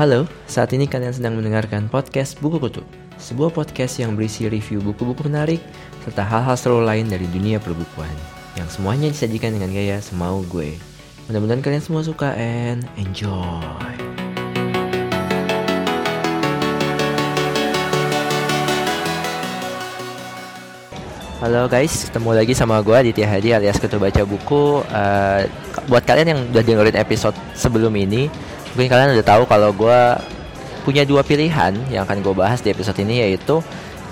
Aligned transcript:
Halo, 0.00 0.24
saat 0.48 0.72
ini 0.72 0.88
kalian 0.88 1.12
sedang 1.12 1.36
mendengarkan 1.36 1.84
podcast 1.92 2.40
Buku 2.40 2.56
Kutu, 2.56 2.80
sebuah 3.20 3.52
podcast 3.52 4.00
yang 4.00 4.16
berisi 4.16 4.48
review 4.48 4.80
buku-buku 4.80 5.28
menarik 5.28 5.60
serta 6.00 6.24
hal-hal 6.24 6.56
seru 6.56 6.80
lain 6.80 7.04
dari 7.04 7.28
dunia 7.28 7.60
perbukuan, 7.60 8.08
yang 8.56 8.64
semuanya 8.72 9.12
disajikan 9.12 9.52
dengan 9.52 9.68
gaya 9.76 10.00
semau 10.00 10.40
gue. 10.48 10.80
Mudah-mudahan 11.28 11.60
kalian 11.60 11.84
semua 11.84 12.00
suka 12.00 12.32
and 12.40 12.88
enjoy. 12.96 14.09
Halo 21.40 21.72
guys, 21.72 22.04
ketemu 22.04 22.36
lagi 22.36 22.52
sama 22.52 22.84
gue 22.84 22.92
Aditya 22.92 23.24
Hadi 23.24 23.56
alias 23.56 23.80
Ketua 23.80 23.96
Baca 23.96 24.28
Buku. 24.28 24.84
Uh, 24.84 25.48
buat 25.88 26.04
kalian 26.04 26.36
yang 26.36 26.40
udah 26.52 26.60
dengerin 26.60 27.00
episode 27.00 27.32
sebelum 27.56 27.96
ini, 27.96 28.28
mungkin 28.76 28.92
kalian 28.92 29.16
udah 29.16 29.24
tahu 29.24 29.48
kalau 29.48 29.72
gue 29.72 30.20
punya 30.84 31.08
dua 31.08 31.24
pilihan 31.24 31.72
yang 31.88 32.04
akan 32.04 32.20
gue 32.20 32.36
bahas 32.36 32.60
di 32.60 32.68
episode 32.68 33.00
ini 33.00 33.24
yaitu 33.24 33.56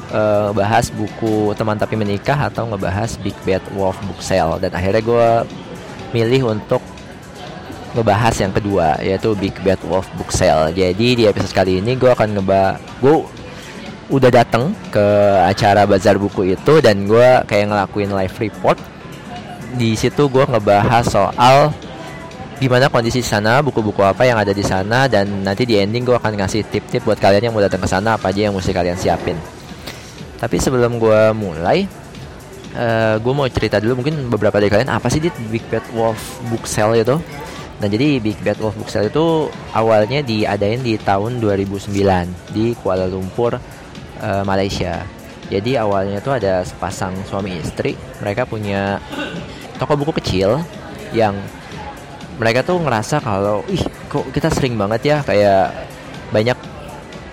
uh, 0.09 0.57
bahas 0.57 0.89
buku 0.89 1.53
teman 1.53 1.77
tapi 1.77 2.01
menikah 2.01 2.49
atau 2.49 2.65
ngebahas 2.65 3.21
Big 3.21 3.37
Bad 3.45 3.61
Wolf 3.77 4.01
Book 4.09 4.25
Sale 4.25 4.57
dan 4.65 4.73
akhirnya 4.73 5.05
gue 5.05 5.29
milih 6.17 6.49
untuk 6.49 6.81
ngebahas 7.93 8.41
yang 8.41 8.57
kedua 8.57 9.05
yaitu 9.05 9.37
Big 9.37 9.53
Bad 9.61 9.85
Wolf 9.85 10.09
Book 10.17 10.33
Sale. 10.33 10.73
Jadi 10.73 11.09
di 11.13 11.25
episode 11.29 11.53
kali 11.53 11.85
ini 11.85 11.93
gue 11.93 12.09
akan 12.09 12.41
ngebahas 12.41 13.37
udah 14.09 14.31
dateng 14.33 14.73
ke 14.89 15.07
acara 15.45 15.85
bazar 15.85 16.17
buku 16.17 16.57
itu 16.57 16.81
dan 16.81 17.05
gue 17.05 17.45
kayak 17.45 17.69
ngelakuin 17.69 18.11
live 18.13 18.37
report. 18.41 18.79
Di 19.77 19.93
situ 19.95 20.33
gue 20.33 20.45
ngebahas 20.49 21.05
soal 21.05 21.69
gimana 22.59 22.91
kondisi 22.91 23.23
di 23.23 23.29
sana, 23.29 23.63
buku-buku 23.63 24.03
apa 24.03 24.27
yang 24.27 24.41
ada 24.41 24.51
di 24.51 24.65
sana 24.65 25.07
dan 25.07 25.45
nanti 25.45 25.63
di 25.69 25.79
ending 25.79 26.09
gue 26.09 26.17
akan 26.17 26.41
ngasih 26.41 26.67
tip-tip 26.67 27.05
buat 27.05 27.21
kalian 27.21 27.49
yang 27.49 27.55
mau 27.55 27.63
datang 27.63 27.79
ke 27.79 27.89
sana 27.89 28.19
apa 28.19 28.33
aja 28.33 28.51
yang 28.51 28.55
mesti 28.57 28.73
kalian 28.75 28.99
siapin. 28.99 29.37
Tapi 30.39 30.57
sebelum 30.59 30.97
gue 30.97 31.21
mulai, 31.37 31.87
uh, 32.75 32.81
eh, 32.81 33.15
gue 33.23 33.33
mau 33.35 33.47
cerita 33.47 33.79
dulu 33.79 34.03
mungkin 34.03 34.27
beberapa 34.33 34.59
dari 34.59 34.71
kalian 34.71 34.91
apa 34.91 35.07
sih 35.13 35.23
di 35.23 35.31
Big 35.53 35.63
Bad 35.71 35.87
Wolf 35.95 36.43
Book 36.51 36.67
Sale 36.67 36.99
itu? 37.05 37.17
Nah 37.79 37.87
jadi 37.87 38.19
Big 38.19 38.39
Bad 38.43 38.59
Wolf 38.59 38.75
Book 38.75 38.91
Sale 38.91 39.11
itu 39.11 39.47
awalnya 39.71 40.19
diadain 40.23 40.83
di 40.83 40.99
tahun 40.99 41.39
2009 41.39 41.95
di 42.51 42.75
Kuala 42.75 43.07
Lumpur, 43.07 43.55
uh, 44.23 44.45
Malaysia. 44.45 45.03
Jadi 45.49 45.81
awalnya 45.81 46.21
tuh 46.21 46.37
ada 46.37 46.61
sepasang 46.61 47.17
suami 47.25 47.57
istri, 47.57 47.97
mereka 48.21 48.45
punya 48.45 49.01
toko 49.81 49.97
buku 49.97 50.13
kecil 50.21 50.61
yang 51.17 51.33
mereka 52.37 52.61
tuh 52.61 52.77
ngerasa 52.79 53.19
kalau 53.25 53.65
ih 53.73 53.81
kok 54.13 54.29
kita 54.31 54.53
sering 54.53 54.77
banget 54.77 55.01
ya 55.03 55.17
kayak 55.25 55.73
banyak 56.31 56.59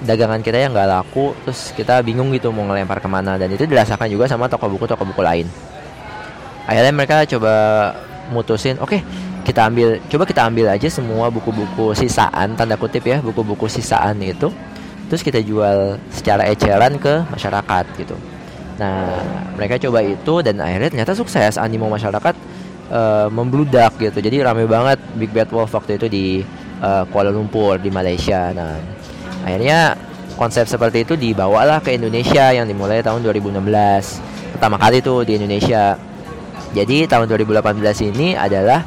dagangan 0.02 0.40
kita 0.40 0.58
yang 0.64 0.72
nggak 0.72 0.88
laku 0.88 1.36
terus 1.44 1.76
kita 1.76 2.00
bingung 2.02 2.32
gitu 2.32 2.56
mau 2.56 2.64
ngelempar 2.64 3.04
ke 3.04 3.10
mana. 3.12 3.36
Dan 3.36 3.52
itu 3.52 3.68
dirasakan 3.68 4.08
juga 4.08 4.32
sama 4.32 4.48
toko 4.48 4.72
buku 4.72 4.88
toko 4.88 5.04
buku 5.04 5.20
lain. 5.20 5.48
Akhirnya 6.66 6.94
mereka 6.96 7.28
coba 7.28 7.54
mutusin 8.32 8.80
oke 8.82 8.98
okay, 8.98 9.02
kita 9.46 9.70
ambil 9.70 10.02
coba 10.10 10.24
kita 10.26 10.42
ambil 10.50 10.66
aja 10.74 10.88
semua 10.90 11.30
buku-buku 11.30 11.94
sisaan 11.94 12.58
tanda 12.58 12.74
kutip 12.74 13.06
ya 13.06 13.22
buku-buku 13.22 13.70
sisaan 13.70 14.18
itu 14.26 14.50
terus 15.08 15.22
kita 15.22 15.40
jual 15.42 15.98
secara 16.10 16.50
eceran 16.50 16.98
ke 16.98 17.26
masyarakat 17.32 17.86
gitu 18.00 18.16
nah 18.76 19.24
mereka 19.56 19.80
coba 19.80 20.04
itu 20.04 20.44
dan 20.44 20.60
akhirnya 20.60 20.92
ternyata 20.92 21.16
sukses 21.16 21.56
animo 21.56 21.88
masyarakat 21.88 22.36
uh, 22.90 23.28
membludak 23.32 23.98
gitu. 23.98 24.20
Jadi 24.22 24.42
rame 24.44 24.66
banget 24.70 25.00
Big 25.18 25.32
Bad 25.32 25.50
Wolf 25.50 25.74
waktu 25.74 25.98
itu 25.98 26.08
di 26.10 26.26
uh, 26.82 27.04
Kuala 27.10 27.32
Lumpur 27.32 27.80
di 27.80 27.90
Malaysia. 27.90 28.52
Nah, 28.54 28.78
akhirnya 29.46 29.96
konsep 30.36 30.68
seperti 30.68 31.08
itu 31.08 31.16
dibawalah 31.16 31.80
ke 31.80 31.96
Indonesia 31.96 32.52
yang 32.52 32.68
dimulai 32.68 33.02
tahun 33.02 33.24
2016. 33.24 34.58
Pertama 34.58 34.76
kali 34.78 35.00
tuh 35.00 35.24
di 35.24 35.40
Indonesia. 35.40 35.96
Jadi 36.76 37.08
tahun 37.08 37.32
2018 37.32 38.12
ini 38.12 38.36
adalah 38.36 38.84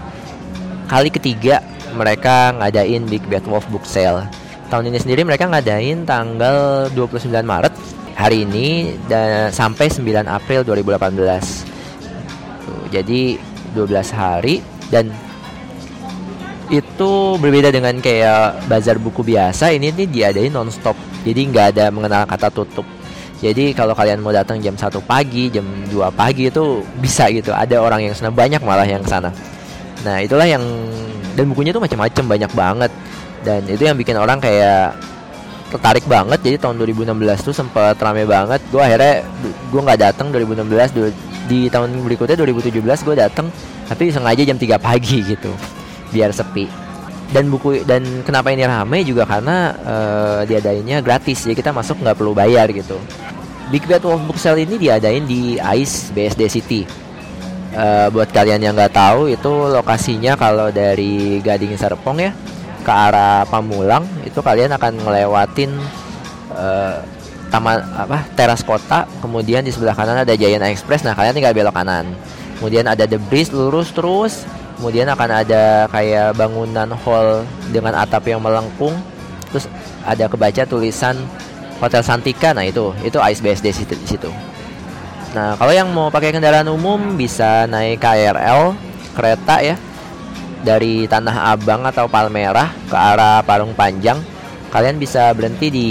kali 0.92 1.08
ketiga 1.08 1.64
mereka 1.96 2.52
ngadain 2.52 3.08
Big 3.08 3.24
Bad 3.32 3.48
Wolf 3.48 3.64
Book 3.72 3.88
Sale. 3.88 4.28
Tahun 4.68 4.84
ini 4.84 5.00
sendiri 5.00 5.24
mereka 5.24 5.48
ngadain 5.48 6.04
tanggal 6.04 6.92
29 6.92 7.32
Maret 7.40 7.72
hari 8.12 8.44
ini 8.44 8.92
dan 9.08 9.48
sampai 9.48 9.88
9 9.88 10.28
April 10.28 10.60
2018. 10.60 11.64
Tuh, 12.68 12.82
jadi 12.92 13.40
12 13.72 14.12
hari 14.12 14.60
dan 14.92 15.08
itu 16.68 17.40
berbeda 17.40 17.72
dengan 17.72 17.96
kayak 17.96 18.68
bazar 18.68 19.00
buku 19.00 19.24
biasa 19.24 19.72
ini 19.72 19.88
nih 19.88 20.04
diadain 20.04 20.52
nonstop. 20.52 21.00
Jadi 21.24 21.48
nggak 21.48 21.66
ada 21.72 21.88
mengenal 21.88 22.28
kata 22.28 22.52
tutup. 22.52 22.84
Jadi 23.40 23.72
kalau 23.72 23.96
kalian 23.96 24.20
mau 24.20 24.36
datang 24.36 24.60
jam 24.60 24.76
1 24.76 25.00
pagi 25.00 25.48
jam 25.48 25.64
2 25.64 26.12
pagi 26.12 26.52
itu 26.52 26.84
bisa 27.00 27.32
gitu. 27.32 27.56
Ada 27.56 27.80
orang 27.80 28.04
yang 28.04 28.12
sana 28.12 28.28
banyak 28.28 28.60
malah 28.60 28.84
yang 28.84 29.00
sana. 29.08 29.32
Nah 30.04 30.20
itulah 30.20 30.44
yang 30.44 30.60
dan 31.32 31.48
bukunya 31.48 31.72
tuh 31.72 31.80
macam-macam 31.80 32.24
banyak 32.36 32.52
banget 32.52 32.92
dan 33.46 33.62
itu 33.66 33.86
yang 33.86 33.96
bikin 33.98 34.18
orang 34.18 34.42
kayak 34.42 34.94
tertarik 35.68 36.04
banget. 36.08 36.40
Jadi 36.40 36.56
tahun 36.58 36.80
2016 36.80 37.46
tuh 37.46 37.54
sempat 37.54 37.96
rame 38.00 38.24
banget. 38.24 38.60
Gue 38.72 38.82
akhirnya 38.82 39.22
gue 39.44 39.80
nggak 39.80 40.00
datang 40.00 40.32
2016 40.32 41.48
di 41.48 41.68
tahun 41.72 41.96
berikutnya 42.04 42.36
2017 42.36 42.76
gue 42.84 43.16
dateng 43.16 43.48
tapi 43.88 44.12
sengaja 44.12 44.44
jam 44.44 44.60
3 44.60 44.76
pagi 44.76 45.24
gitu 45.36 45.52
biar 46.10 46.32
sepi. 46.32 46.66
Dan 47.28 47.52
buku 47.52 47.84
dan 47.84 48.24
kenapa 48.24 48.48
ini 48.48 48.64
rame 48.64 49.04
juga 49.04 49.28
karena 49.28 49.76
uh, 49.84 50.40
diadainnya 50.48 51.04
gratis. 51.04 51.44
Ya 51.44 51.52
kita 51.52 51.76
masuk 51.76 52.00
nggak 52.00 52.16
perlu 52.16 52.32
bayar 52.32 52.72
gitu. 52.72 52.96
Big 53.68 53.84
Bad 53.84 54.00
Wolf 54.00 54.24
Book 54.24 54.40
Sale 54.40 54.64
ini 54.64 54.80
diadain 54.80 55.28
di 55.28 55.60
ICE 55.60 56.16
BSD 56.16 56.42
City. 56.48 56.82
Uh, 57.68 58.08
buat 58.08 58.32
kalian 58.32 58.64
yang 58.64 58.72
nggak 58.72 58.96
tahu 58.96 59.28
itu 59.28 59.52
lokasinya 59.68 60.40
kalau 60.40 60.72
dari 60.72 61.36
Gading 61.44 61.76
Serpong 61.76 62.16
ya 62.16 62.32
ke 62.88 62.92
arah 62.92 63.44
Pamulang 63.44 64.08
itu 64.24 64.40
kalian 64.40 64.72
akan 64.72 64.96
ngelewatin 65.04 65.76
uh, 66.56 67.04
taman 67.52 67.84
apa 67.92 68.24
teras 68.32 68.64
kota 68.64 69.04
kemudian 69.20 69.60
di 69.60 69.68
sebelah 69.68 69.92
kanan 69.92 70.24
ada 70.24 70.32
Giant 70.32 70.64
Express 70.64 71.04
nah 71.04 71.12
kalian 71.12 71.36
tinggal 71.36 71.52
belok 71.52 71.76
kanan. 71.76 72.08
Kemudian 72.58 72.90
ada 72.90 73.06
The 73.06 73.22
Breeze 73.22 73.54
lurus 73.54 73.94
terus 73.94 74.48
kemudian 74.78 75.10
akan 75.10 75.30
ada 75.42 75.90
kayak 75.90 76.38
bangunan 76.38 76.94
hall 77.02 77.42
dengan 77.74 77.98
atap 77.98 78.30
yang 78.30 78.38
melengkung 78.38 78.94
terus 79.50 79.66
ada 80.06 80.30
kebaca 80.30 80.62
tulisan 80.62 81.18
Hotel 81.82 82.02
Santika 82.06 82.54
nah 82.54 82.62
itu 82.62 82.94
itu 83.02 83.18
Ice 83.18 83.42
BSD 83.42 83.74
di 83.74 84.06
situ 84.06 84.30
nah 85.34 85.58
kalau 85.58 85.74
yang 85.74 85.90
mau 85.90 86.14
pakai 86.14 86.30
kendaraan 86.30 86.70
umum 86.70 87.18
bisa 87.18 87.66
naik 87.66 87.98
KRL 87.98 88.78
kereta 89.18 89.58
ya 89.66 89.74
dari 90.62 91.06
Tanah 91.06 91.54
Abang 91.54 91.86
atau 91.86 92.10
Palmerah 92.10 92.90
ke 92.90 92.96
arah 92.96 93.42
Parung 93.46 93.72
Panjang 93.72 94.18
kalian 94.68 95.00
bisa 95.00 95.32
berhenti 95.32 95.68
di 95.72 95.88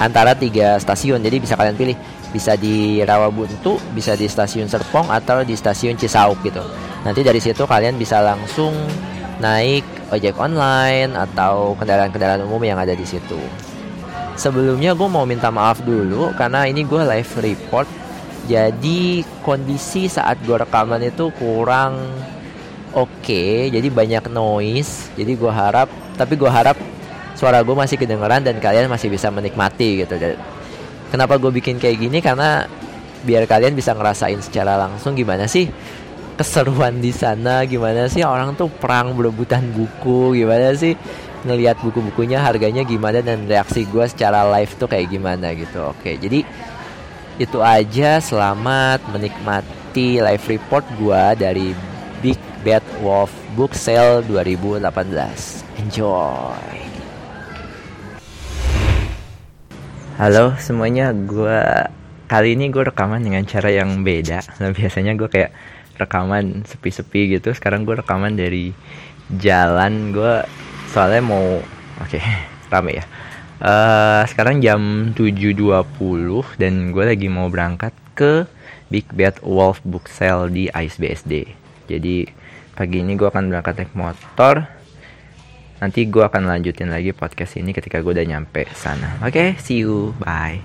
antara 0.00 0.32
tiga 0.32 0.80
stasiun. 0.80 1.20
Jadi 1.20 1.36
bisa 1.38 1.54
kalian 1.54 1.76
pilih, 1.76 1.96
bisa 2.32 2.56
di 2.56 3.04
Rawabuntu, 3.04 3.76
bisa 3.92 4.16
di 4.16 4.24
stasiun 4.26 4.66
Serpong 4.66 5.12
atau 5.12 5.44
di 5.44 5.52
stasiun 5.52 6.00
Cisauk 6.00 6.40
gitu. 6.40 6.64
Nanti 7.04 7.20
dari 7.20 7.40
situ 7.40 7.64
kalian 7.68 8.00
bisa 8.00 8.24
langsung 8.24 8.72
naik 9.40 9.84
ojek 10.12 10.36
online 10.36 11.16
atau 11.16 11.76
kendaraan-kendaraan 11.76 12.44
umum 12.44 12.60
yang 12.60 12.80
ada 12.80 12.92
di 12.92 13.04
situ. 13.04 13.38
Sebelumnya 14.36 14.96
gue 14.96 15.08
mau 15.08 15.28
minta 15.28 15.52
maaf 15.52 15.84
dulu 15.84 16.32
karena 16.36 16.64
ini 16.64 16.84
gue 16.84 17.02
live 17.04 17.32
report. 17.44 17.88
Jadi 18.48 19.20
kondisi 19.44 20.08
saat 20.08 20.40
gue 20.42 20.56
rekaman 20.56 21.04
itu 21.04 21.28
kurang 21.36 22.00
oke, 22.94 23.10
okay, 23.22 23.70
jadi 23.70 23.88
banyak 23.90 24.24
noise. 24.30 25.10
Jadi 25.14 25.32
gue 25.34 25.52
harap, 25.52 25.90
tapi 26.18 26.34
gue 26.34 26.50
harap 26.50 26.76
suara 27.38 27.64
gue 27.64 27.72
masih 27.72 27.96
kedengeran 27.96 28.44
dan 28.44 28.60
kalian 28.60 28.90
masih 28.90 29.08
bisa 29.08 29.32
menikmati 29.32 30.04
gitu. 30.04 30.14
Kenapa 31.10 31.40
gue 31.40 31.50
bikin 31.50 31.80
kayak 31.80 31.96
gini? 31.98 32.18
Karena 32.20 32.68
biar 33.24 33.44
kalian 33.44 33.76
bisa 33.76 33.92
ngerasain 33.92 34.40
secara 34.40 34.80
langsung 34.80 35.12
gimana 35.12 35.44
sih 35.44 35.68
keseruan 36.40 37.04
di 37.04 37.12
sana, 37.12 37.68
gimana 37.68 38.08
sih 38.08 38.24
orang 38.24 38.56
tuh 38.56 38.72
perang 38.72 39.12
berebutan 39.12 39.60
buku, 39.76 40.40
gimana 40.40 40.72
sih 40.72 40.96
ngelihat 41.44 41.80
buku-bukunya 41.80 42.40
harganya 42.40 42.84
gimana 42.84 43.24
dan 43.24 43.48
reaksi 43.48 43.88
gue 43.88 44.04
secara 44.08 44.44
live 44.48 44.72
tuh 44.76 44.88
kayak 44.88 45.08
gimana 45.08 45.52
gitu. 45.56 45.92
Oke, 45.92 46.16
jadi 46.16 46.44
itu 47.40 47.58
aja. 47.60 48.20
Selamat 48.20 49.00
menikmati 49.08 50.20
live 50.20 50.44
report 50.48 50.84
gue 51.00 51.22
dari 51.40 51.68
Bad 52.60 52.84
Wolf 53.00 53.32
Book 53.56 53.72
Sale 53.72 54.24
2018. 54.28 54.84
Enjoy. 55.80 56.76
Halo 60.20 60.52
semuanya, 60.60 61.16
gue 61.16 61.60
kali 62.28 62.54
ini 62.54 62.68
gue 62.68 62.84
rekaman 62.84 63.24
dengan 63.24 63.42
cara 63.48 63.72
yang 63.72 64.04
beda. 64.04 64.44
Nah, 64.60 64.70
biasanya 64.76 65.16
gue 65.16 65.28
kayak 65.32 65.52
rekaman 65.96 66.68
sepi-sepi 66.68 67.40
gitu. 67.40 67.52
Sekarang 67.56 67.88
gue 67.88 67.96
rekaman 67.96 68.36
dari 68.36 68.76
jalan 69.38 70.10
gue 70.10 70.42
soalnya 70.90 71.22
mau 71.22 71.62
oke 72.02 72.10
okay, 72.10 72.22
rame 72.72 72.98
ya 72.98 73.04
uh, 73.62 74.22
sekarang 74.26 74.58
jam 74.58 75.14
7.20 75.14 76.58
dan 76.58 76.90
gue 76.90 77.04
lagi 77.06 77.28
mau 77.30 77.46
berangkat 77.46 77.94
ke 78.18 78.44
Big 78.90 79.06
Bad 79.14 79.38
Wolf 79.46 79.78
Book 79.86 80.10
Sale 80.10 80.50
di 80.50 80.66
ISBSD 80.66 81.46
jadi 81.86 82.26
pagi 82.74 83.02
ini 83.02 83.18
gue 83.18 83.28
akan 83.28 83.50
berangkat 83.50 83.74
naik 83.82 83.94
motor. 83.94 84.64
Nanti 85.80 86.04
gue 86.06 86.20
akan 86.20 86.44
lanjutin 86.44 86.92
lagi 86.92 87.16
podcast 87.16 87.56
ini 87.56 87.72
ketika 87.72 88.04
gue 88.04 88.12
udah 88.12 88.26
nyampe 88.28 88.68
sana. 88.76 89.16
Oke 89.24 89.32
okay, 89.32 89.48
see 89.56 89.80
you. 89.80 90.12
Bye. 90.20 90.60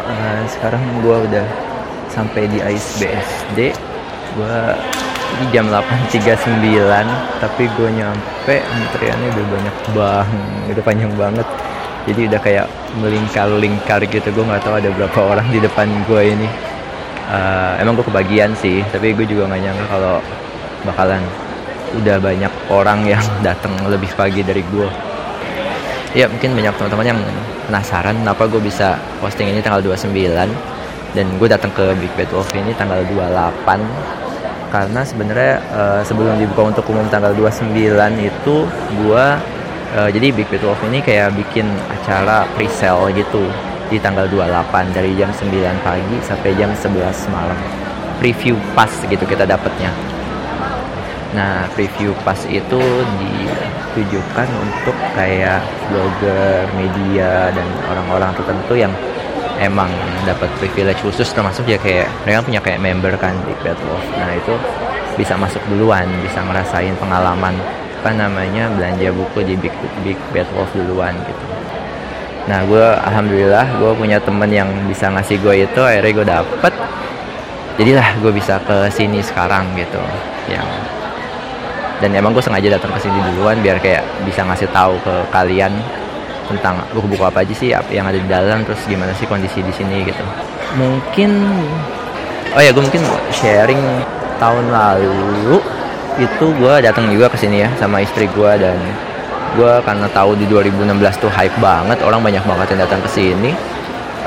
Uh, 0.00 0.42
sekarang 0.48 0.80
gue 1.04 1.16
udah 1.28 1.46
sampai 2.08 2.48
di 2.48 2.58
ISBSD 2.64 3.76
gue 4.32 4.56
ini 5.28 5.44
jam 5.52 5.68
8.39 5.68 6.64
tapi 7.42 7.68
gue 7.68 7.88
nyampe 7.92 8.54
antriannya 8.64 9.28
udah 9.28 9.46
banyak 9.52 9.76
banget 9.92 10.68
udah 10.72 10.84
panjang 10.84 11.12
banget. 11.14 11.48
Jadi 12.08 12.20
udah 12.32 12.40
kayak 12.40 12.66
melingkar-lingkar 13.04 14.00
gitu. 14.08 14.28
Gue 14.32 14.44
nggak 14.48 14.64
tahu 14.64 14.80
ada 14.80 14.88
berapa 14.88 15.20
orang 15.36 15.46
di 15.52 15.60
depan 15.60 15.92
gue 16.08 16.22
ini 16.32 16.67
uh, 17.28 17.78
emang 17.78 17.94
gue 17.94 18.06
kebagian 18.08 18.56
sih 18.56 18.82
tapi 18.88 19.12
gue 19.14 19.26
juga 19.28 19.46
nggak 19.52 19.62
nyangka 19.62 19.84
kalau 19.88 20.16
bakalan 20.82 21.22
udah 22.00 22.16
banyak 22.20 22.52
orang 22.68 23.04
yang 23.04 23.24
datang 23.46 23.72
lebih 23.88 24.10
pagi 24.16 24.40
dari 24.42 24.64
gue 24.64 24.88
ya 26.16 26.24
mungkin 26.26 26.56
banyak 26.56 26.74
teman-teman 26.80 27.06
yang 27.06 27.20
penasaran 27.68 28.16
kenapa 28.16 28.48
gue 28.48 28.60
bisa 28.64 28.96
posting 29.20 29.52
ini 29.52 29.60
tanggal 29.60 29.84
29 29.84 30.12
dan 31.16 31.26
gue 31.40 31.48
datang 31.48 31.72
ke 31.72 31.92
Big 32.00 32.12
Bad 32.16 32.32
Wolf 32.32 32.48
ini 32.56 32.72
tanggal 32.76 33.04
28 33.04 34.28
karena 34.68 35.00
sebenarnya 35.00 35.54
uh, 35.72 36.00
sebelum 36.04 36.36
dibuka 36.36 36.68
untuk 36.68 36.84
umum 36.92 37.08
tanggal 37.08 37.32
29 37.32 37.72
itu 38.20 38.56
gua 39.00 39.40
uh, 39.96 40.08
jadi 40.12 40.28
Big 40.32 40.48
Bad 40.52 40.62
Wolf 40.64 40.80
ini 40.84 41.00
kayak 41.00 41.32
bikin 41.36 41.66
acara 41.88 42.44
pre-sale 42.52 43.16
gitu 43.16 43.48
di 43.88 43.96
tanggal 43.96 44.28
28 44.28 44.92
dari 44.92 45.16
jam 45.16 45.32
9 45.32 45.48
pagi 45.84 46.16
sampai 46.20 46.52
jam 46.56 46.70
11 46.72 47.32
malam. 47.32 47.58
Preview 48.20 48.56
pass 48.76 48.92
gitu 49.08 49.24
kita 49.24 49.48
dapatnya. 49.48 49.90
Nah 51.32 51.68
preview 51.76 52.12
pass 52.24 52.44
itu 52.48 52.80
ditujukan 53.20 54.48
untuk 54.60 54.96
kayak 55.12 55.60
blogger 55.88 56.68
media 56.76 57.52
dan 57.52 57.68
orang-orang 57.88 58.32
tertentu 58.36 58.74
yang 58.76 58.92
emang 59.60 59.90
dapat 60.24 60.48
privilege 60.60 61.00
khusus 61.02 61.28
termasuk 61.34 61.66
ya 61.68 61.76
kayak 61.80 62.08
mereka 62.24 62.40
punya 62.44 62.60
kayak 62.60 62.80
member 62.80 63.12
kan 63.16 63.34
di 63.44 63.52
Bad 63.60 63.78
Wolf. 63.88 64.06
Nah 64.16 64.32
itu 64.36 64.54
bisa 65.18 65.34
masuk 65.34 65.60
duluan 65.66 66.06
bisa 66.22 66.38
ngerasain 66.46 66.94
pengalaman 67.02 67.58
apa 67.98 68.14
namanya 68.14 68.70
belanja 68.70 69.10
buku 69.10 69.42
di 69.42 69.54
Big 69.58 69.74
Big 70.06 70.18
Bad 70.30 70.46
Wolf 70.54 70.70
duluan 70.78 71.10
gitu 71.26 71.44
nah 72.48 72.64
gue 72.64 72.80
alhamdulillah 72.80 73.76
gue 73.76 73.92
punya 73.92 74.16
temen 74.24 74.48
yang 74.48 74.72
bisa 74.88 75.12
ngasih 75.12 75.36
gue 75.44 75.68
itu 75.68 75.80
akhirnya 75.84 76.12
gue 76.16 76.26
dapet. 76.26 76.74
Jadilah 77.78 78.08
gue 78.18 78.32
bisa 78.34 78.58
ke 78.64 78.90
sini 78.90 79.20
sekarang 79.22 79.70
gitu. 79.76 80.00
Yang 80.50 80.66
dan 81.98 82.10
emang 82.14 82.32
gue 82.32 82.42
sengaja 82.42 82.78
datang 82.78 82.94
ke 82.94 83.00
sini 83.04 83.18
duluan 83.20 83.58
biar 83.58 83.76
kayak 83.82 84.06
bisa 84.22 84.46
ngasih 84.46 84.70
tahu 84.70 84.96
ke 85.02 85.14
kalian 85.34 85.74
tentang 86.48 86.80
buku-buku 86.96 87.20
apa 87.20 87.44
aja 87.44 87.52
sih 87.52 87.74
yang 87.92 88.08
ada 88.08 88.16
di 88.16 88.24
dalam 88.24 88.64
terus 88.64 88.80
gimana 88.88 89.12
sih 89.12 89.28
kondisi 89.28 89.60
di 89.60 89.74
sini 89.74 90.06
gitu. 90.08 90.24
Mungkin 90.80 91.30
oh 92.56 92.62
ya 92.64 92.72
gue 92.72 92.80
mungkin 92.80 93.02
sharing 93.34 93.82
tahun 94.40 94.64
lalu 94.72 95.60
itu 96.18 96.46
gue 96.50 96.74
datang 96.82 97.10
juga 97.12 97.30
ke 97.30 97.38
sini 97.38 97.62
ya 97.62 97.70
sama 97.76 98.02
istri 98.02 98.26
gue 98.26 98.52
dan 98.58 98.78
gue 99.58 99.72
karena 99.82 100.06
tahu 100.14 100.38
di 100.38 100.46
2016 100.46 101.18
tuh 101.18 101.30
hype 101.34 101.58
banget 101.58 101.98
orang 102.06 102.22
banyak 102.22 102.44
banget 102.46 102.66
yang 102.74 102.80
datang 102.86 103.02
ke 103.02 103.10
sini. 103.10 103.50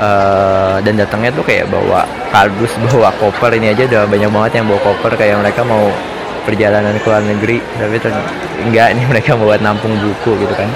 Uh, 0.02 0.82
dan 0.82 0.98
datangnya 0.98 1.30
tuh 1.30 1.46
kayak 1.46 1.70
bawa 1.70 2.02
kardus 2.34 2.74
bawa 2.90 3.14
koper 3.22 3.54
ini 3.54 3.70
aja 3.70 3.86
udah 3.86 4.02
banyak 4.10 4.30
banget 4.34 4.52
yang 4.60 4.66
bawa 4.66 4.80
koper 4.82 5.14
kayak 5.14 5.38
mereka 5.38 5.62
mau 5.62 5.88
perjalanan 6.42 6.96
ke 6.98 7.06
luar 7.06 7.22
negeri 7.22 7.62
tapi 7.78 8.02
enggak 8.66 8.98
nih 8.98 9.04
mereka 9.12 9.38
buat 9.38 9.62
nampung 9.62 9.94
buku 9.96 10.36
gitu 10.42 10.54
kan. 10.58 10.68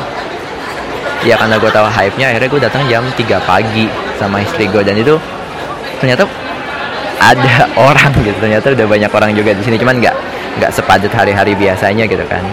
Ya 1.26 1.34
karena 1.36 1.58
gue 1.58 1.70
tahu 1.72 1.86
hype-nya 1.90 2.26
akhirnya 2.32 2.48
gue 2.48 2.62
datang 2.62 2.82
jam 2.86 3.02
3 3.02 3.50
pagi 3.50 3.90
sama 4.16 4.40
istri 4.40 4.70
gue 4.70 4.80
dan 4.84 4.96
itu 4.96 5.18
ternyata 5.98 6.24
ada 7.18 7.66
orang 7.88 8.12
gitu 8.22 8.36
ternyata 8.38 8.72
udah 8.72 8.86
banyak 8.88 9.10
orang 9.10 9.30
juga 9.36 9.52
di 9.52 9.62
sini. 9.64 9.76
Cuman 9.76 10.00
nggak 10.00 10.16
nggak 10.62 10.70
sepadat 10.72 11.12
hari-hari 11.12 11.52
biasanya 11.58 12.08
gitu 12.08 12.24
kan. 12.30 12.44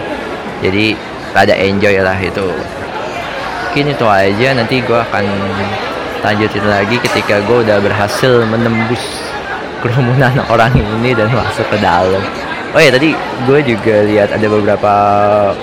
Jadi 0.64 1.13
ada 1.34 1.54
enjoy 1.58 1.98
lah 1.98 2.16
itu. 2.16 2.48
Mungkin 3.74 3.90
itu 3.90 4.06
aja 4.06 4.48
nanti 4.54 4.78
gue 4.78 4.94
akan 4.94 5.24
lanjutin 6.22 6.64
lagi 6.64 6.96
ketika 7.02 7.42
gue 7.42 7.66
udah 7.66 7.82
berhasil 7.82 8.46
menembus 8.46 9.02
kerumunan 9.82 10.32
orang 10.52 10.72
ini 10.78 11.10
dan 11.12 11.26
masuk 11.34 11.66
ke 11.68 11.78
dalam. 11.82 12.22
Oh 12.74 12.82
ya 12.82 12.90
tadi 12.90 13.14
gue 13.46 13.58
juga 13.62 14.02
lihat 14.02 14.34
ada 14.34 14.46
beberapa 14.50 14.94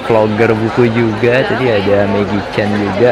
vlogger 0.08 0.56
buku 0.56 0.88
juga 0.96 1.44
tadi 1.44 1.68
ada 1.68 2.08
Maggie 2.08 2.40
Chan 2.56 2.72
juga 2.72 3.12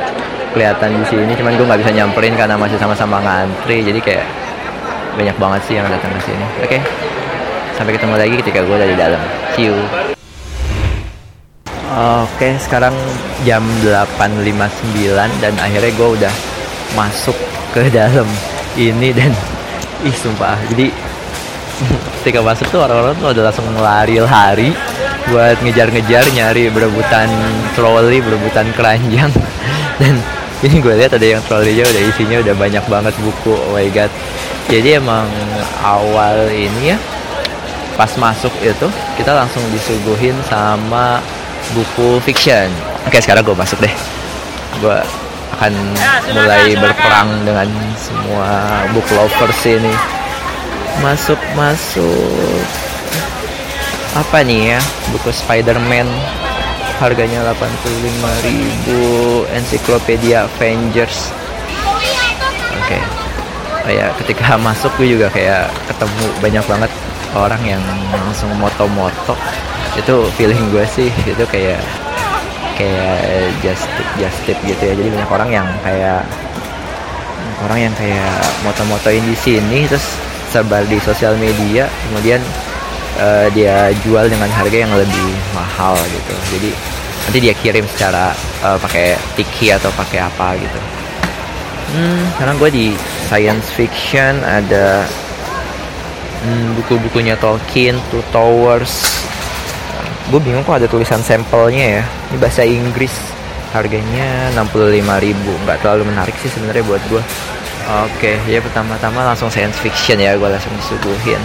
kelihatan 0.55 1.03
di 1.03 1.05
sini 1.11 1.31
cuman 1.35 1.59
gue 1.59 1.65
nggak 1.67 1.81
bisa 1.83 1.91
nyamperin 1.91 2.35
karena 2.39 2.55
masih 2.55 2.79
sama-sama 2.79 3.19
ngantri 3.19 3.83
jadi 3.83 3.99
kayak 3.99 4.25
banyak 5.19 5.35
banget 5.35 5.61
sih 5.67 5.75
yang 5.75 5.87
datang 5.91 6.15
ke 6.15 6.31
sini. 6.31 6.45
Oke 6.63 6.79
okay. 6.79 6.81
sampai 7.75 7.91
ketemu 7.95 8.15
lagi 8.15 8.35
ketika 8.39 8.59
gue 8.63 8.75
udah 8.75 8.87
di 8.87 8.95
dalam. 8.95 9.21
See 9.51 9.67
you 9.67 10.08
Oke, 11.89 12.53
sekarang 12.61 12.93
jam 13.41 13.65
8.59 13.81 14.45
dan 15.41 15.53
akhirnya 15.57 15.89
gue 15.89 16.09
udah 16.21 16.33
masuk 16.93 17.33
ke 17.73 17.89
dalam 17.89 18.29
ini 18.77 19.09
dan 19.09 19.33
ih 20.05 20.13
sumpah. 20.13 20.53
Jadi 20.69 20.93
ketika 22.21 22.45
masuk 22.45 22.69
tuh 22.69 22.85
orang-orang 22.85 23.17
tuh 23.17 23.33
udah 23.33 23.43
langsung 23.49 23.65
lari-lari 23.73 24.69
buat 25.33 25.57
ngejar-ngejar 25.65 26.29
nyari 26.29 26.69
berebutan 26.69 27.25
troli 27.73 28.21
berebutan 28.21 28.69
keranjang. 28.77 29.33
Dan 29.99 30.21
ini 30.61 30.77
gue 30.85 30.93
lihat 30.93 31.17
ada 31.17 31.25
yang 31.25 31.41
trolinya 31.49 31.89
udah 31.89 32.03
isinya 32.05 32.37
udah 32.37 32.53
banyak 32.53 32.85
banget 32.85 33.17
buku. 33.17 33.57
Oh 33.57 33.73
my 33.73 33.89
god. 33.89 34.13
Jadi 34.69 35.01
emang 35.01 35.25
awal 35.81 36.53
ini 36.53 36.93
ya 36.93 36.97
pas 37.97 38.13
masuk 38.15 38.53
itu 38.63 38.87
kita 39.19 39.35
langsung 39.35 39.59
disuguhin 39.75 40.37
sama 40.47 41.19
buku 41.73 42.19
fiction. 42.23 42.69
Oke 43.07 43.21
sekarang 43.21 43.45
gue 43.45 43.55
masuk 43.55 43.79
deh. 43.81 43.93
Gue 44.79 44.97
akan 45.59 45.73
mulai 46.33 46.75
berperang 46.77 47.29
dengan 47.43 47.67
semua 47.99 48.83
book 48.95 49.07
lovers 49.11 49.61
ini. 49.65 49.93
Masuk 51.03 51.39
masuk 51.55 52.63
apa 54.17 54.43
nih 54.43 54.77
ya? 54.77 54.79
Buku 55.13 55.31
Spider-Man. 55.31 56.07
Harganya 56.99 57.39
85.000 57.55 59.55
ensiklopedia 59.55 60.51
Avengers. 60.51 61.31
Oke. 62.75 62.99
Okay. 62.99 63.03
kayak 63.89 64.13
ketika 64.21 64.53
masuk 64.59 64.91
gue 65.01 65.17
juga 65.17 65.33
kayak 65.33 65.65
ketemu 65.89 66.25
banyak 66.43 66.65
banget 66.69 66.91
orang 67.37 67.61
yang 67.61 67.83
langsung 68.13 68.49
moto-moto 68.57 69.37
itu 69.97 70.15
feeling 70.37 70.61
gue 70.73 70.85
sih 70.89 71.09
itu 71.25 71.43
kayak 71.49 71.81
kayak 72.79 73.51
just 73.59 73.85
tip 73.97 74.09
just 74.17 74.39
tip 74.47 74.57
gitu 74.63 74.81
ya. 74.81 74.93
Jadi 74.95 75.09
banyak 75.13 75.29
orang 75.29 75.49
yang 75.51 75.67
kayak 75.83 76.23
orang 77.65 77.79
yang 77.89 77.93
kayak 77.99 78.39
moto-motoin 78.63 79.23
di 79.27 79.35
sini 79.35 79.85
terus 79.85 80.05
sebar 80.49 80.87
di 80.87 80.97
sosial 81.03 81.35
media 81.37 81.85
kemudian 82.09 82.41
uh, 83.19 83.51
dia 83.51 83.91
jual 84.01 84.25
dengan 84.31 84.49
harga 84.49 84.77
yang 84.79 84.93
lebih 84.95 85.29
mahal 85.53 85.93
gitu. 86.07 86.33
Jadi 86.57 86.71
nanti 87.27 87.37
dia 87.43 87.53
kirim 87.53 87.85
secara 87.93 88.33
uh, 88.63 88.79
pakai 88.79 89.19
tiki 89.35 89.69
atau 89.75 89.91
pakai 89.93 90.23
apa 90.23 90.55
gitu. 90.57 90.79
Hmm, 91.89 92.21
sekarang 92.37 92.55
gue 92.61 92.69
di 92.69 92.87
science 93.27 93.67
fiction 93.73 94.39
ada 94.45 95.09
hmm, 96.43 96.67
buku-bukunya 96.79 97.35
Tolkien 97.39 97.99
Two 98.09 98.23
Towers. 98.31 99.23
Gue 100.29 100.39
bingung 100.39 100.61
kok 100.61 100.77
ada 100.77 100.87
tulisan 100.87 101.19
sampelnya 101.25 102.01
ya. 102.01 102.03
Ini 102.31 102.37
bahasa 102.37 102.61
Inggris. 102.63 103.13
Harganya 103.69 104.49
65.000 104.57 105.05
nggak 105.45 105.77
terlalu 105.85 106.09
menarik 106.09 106.33
sih 106.41 106.49
sebenarnya 106.49 106.81
buat 106.89 106.97
gue 107.05 107.21
Oke, 107.89 108.37
okay, 108.37 108.53
ya 108.53 108.61
pertama-tama 108.61 109.25
langsung 109.25 109.49
science 109.49 109.73
fiction 109.81 110.21
ya, 110.21 110.37
gue 110.37 110.45
langsung 110.45 110.69
disuguhin. 110.77 111.41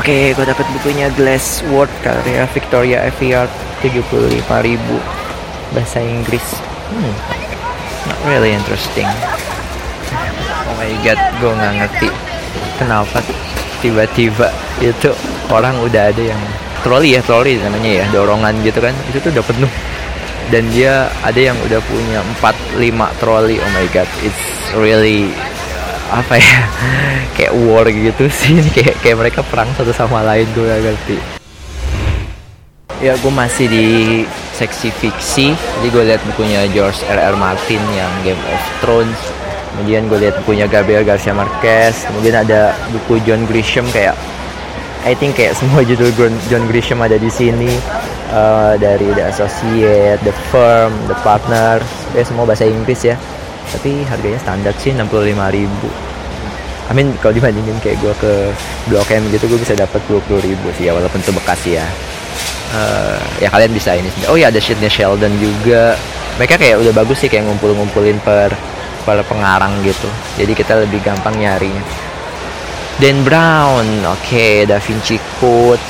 Oke, 0.00 0.08
okay, 0.08 0.22
gue 0.32 0.44
dapet 0.48 0.64
bukunya 0.72 1.12
Glass 1.12 1.60
World 1.68 1.92
karya 2.00 2.48
Victoria 2.56 3.04
Aveyard 3.04 3.52
75.000 3.84 4.80
bahasa 5.76 6.00
Inggris. 6.00 6.56
Hmm, 6.88 7.12
not 8.08 8.20
really 8.32 8.56
interesting. 8.56 9.04
Oh 10.72 10.74
my 10.80 10.88
god, 11.04 11.20
gue 11.36 11.52
nggak 11.52 11.72
ngerti 11.84 12.33
kenapa 12.76 13.20
tiba-tiba 13.84 14.48
itu 14.80 15.12
orang 15.52 15.76
udah 15.84 16.08
ada 16.08 16.22
yang 16.24 16.42
troli 16.80 17.16
ya 17.16 17.20
troli 17.24 17.60
namanya 17.60 18.02
ya 18.02 18.04
dorongan 18.12 18.54
gitu 18.64 18.80
kan. 18.80 18.94
Itu 19.12 19.20
tuh 19.20 19.30
udah 19.34 19.44
penuh. 19.44 19.72
Dan 20.52 20.68
dia 20.72 21.08
ada 21.24 21.40
yang 21.40 21.56
udah 21.64 21.80
punya 21.88 22.20
4 22.40 22.80
5 22.80 23.20
troli. 23.20 23.56
Oh 23.60 23.70
my 23.72 23.86
god 23.92 24.08
it's 24.20 24.44
really 24.76 25.32
apa 26.12 26.36
ya 26.36 26.58
kayak 27.36 27.52
war 27.64 27.88
gitu 27.88 28.28
sih. 28.28 28.60
Kayak 28.72 29.00
kayak 29.00 29.16
mereka 29.20 29.40
perang 29.44 29.68
satu 29.76 29.92
sama 29.92 30.20
lain 30.24 30.48
gue 30.52 30.64
gak 30.68 30.82
ngerti. 30.84 31.16
Ya 33.02 33.16
gue 33.20 33.32
masih 33.32 33.66
di 33.68 33.86
seksi 34.56 34.88
fiksi. 34.96 35.52
Jadi 35.52 35.88
gue 35.92 36.04
lihat 36.08 36.22
bukunya 36.24 36.68
George 36.72 37.04
R. 37.08 37.20
R. 37.20 37.36
Martin 37.36 37.82
yang 37.92 38.12
Game 38.22 38.40
of 38.48 38.62
Thrones 38.80 39.43
kemudian 39.74 40.06
gue 40.06 40.18
lihat 40.22 40.38
bukunya 40.46 40.70
Gabriel 40.70 41.02
Garcia 41.02 41.34
Marquez 41.34 42.06
kemudian 42.06 42.46
ada 42.46 42.78
buku 42.94 43.18
John 43.26 43.42
Grisham 43.50 43.84
kayak 43.90 44.14
I 45.04 45.12
think 45.12 45.36
kayak 45.36 45.54
semua 45.60 45.84
judul 45.84 46.10
John 46.48 46.64
Grisham 46.66 47.04
ada 47.04 47.20
di 47.20 47.28
sini. 47.28 47.70
Uh, 48.34 48.74
dari 48.82 49.14
The 49.14 49.30
Associate, 49.30 50.18
The 50.26 50.34
Firm, 50.50 50.90
The 51.06 51.14
Partner, 51.22 51.78
ya 52.18 52.24
semua 52.26 52.42
bahasa 52.42 52.66
Inggris 52.66 53.06
ya. 53.06 53.14
Tapi 53.70 54.02
harganya 54.10 54.42
standar 54.42 54.74
sih 54.80 54.90
65 54.90 55.38
ribu. 55.54 55.88
I 56.90 56.92
mean 56.98 57.14
kalau 57.22 57.30
dibandingin 57.30 57.78
kayak 57.78 58.02
gue 58.02 58.10
ke 58.18 58.32
Blok 58.90 59.06
M 59.14 59.22
gitu 59.30 59.46
gue 59.46 59.60
bisa 59.60 59.78
dapat 59.78 60.02
20 60.10 60.50
ribu 60.50 60.66
sih 60.74 60.90
ya 60.90 60.92
walaupun 60.98 61.22
itu 61.22 61.30
bekas 61.30 61.60
ya. 61.62 61.86
Uh, 62.74 63.22
ya 63.38 63.46
kalian 63.54 63.70
bisa 63.70 63.94
ini 63.94 64.10
oh 64.26 64.34
ya 64.34 64.50
ada 64.50 64.58
sheetnya 64.58 64.90
Sheldon 64.90 65.30
juga. 65.38 65.94
Mereka 66.34 66.58
kayak 66.58 66.82
udah 66.82 66.92
bagus 66.96 67.22
sih 67.22 67.30
kayak 67.30 67.46
ngumpul-ngumpulin 67.46 68.18
per 68.26 68.50
per 69.04 69.20
pengarang 69.28 69.78
gitu. 69.84 70.08
Jadi 70.40 70.52
kita 70.56 70.80
lebih 70.80 71.04
gampang 71.04 71.36
nyarinya. 71.36 71.84
Dan 72.98 73.22
Brown 73.26 73.84
oke 74.06 74.18
okay, 74.24 74.64
Da 74.64 74.80
Vinci 74.80 75.20
Code. 75.38 75.82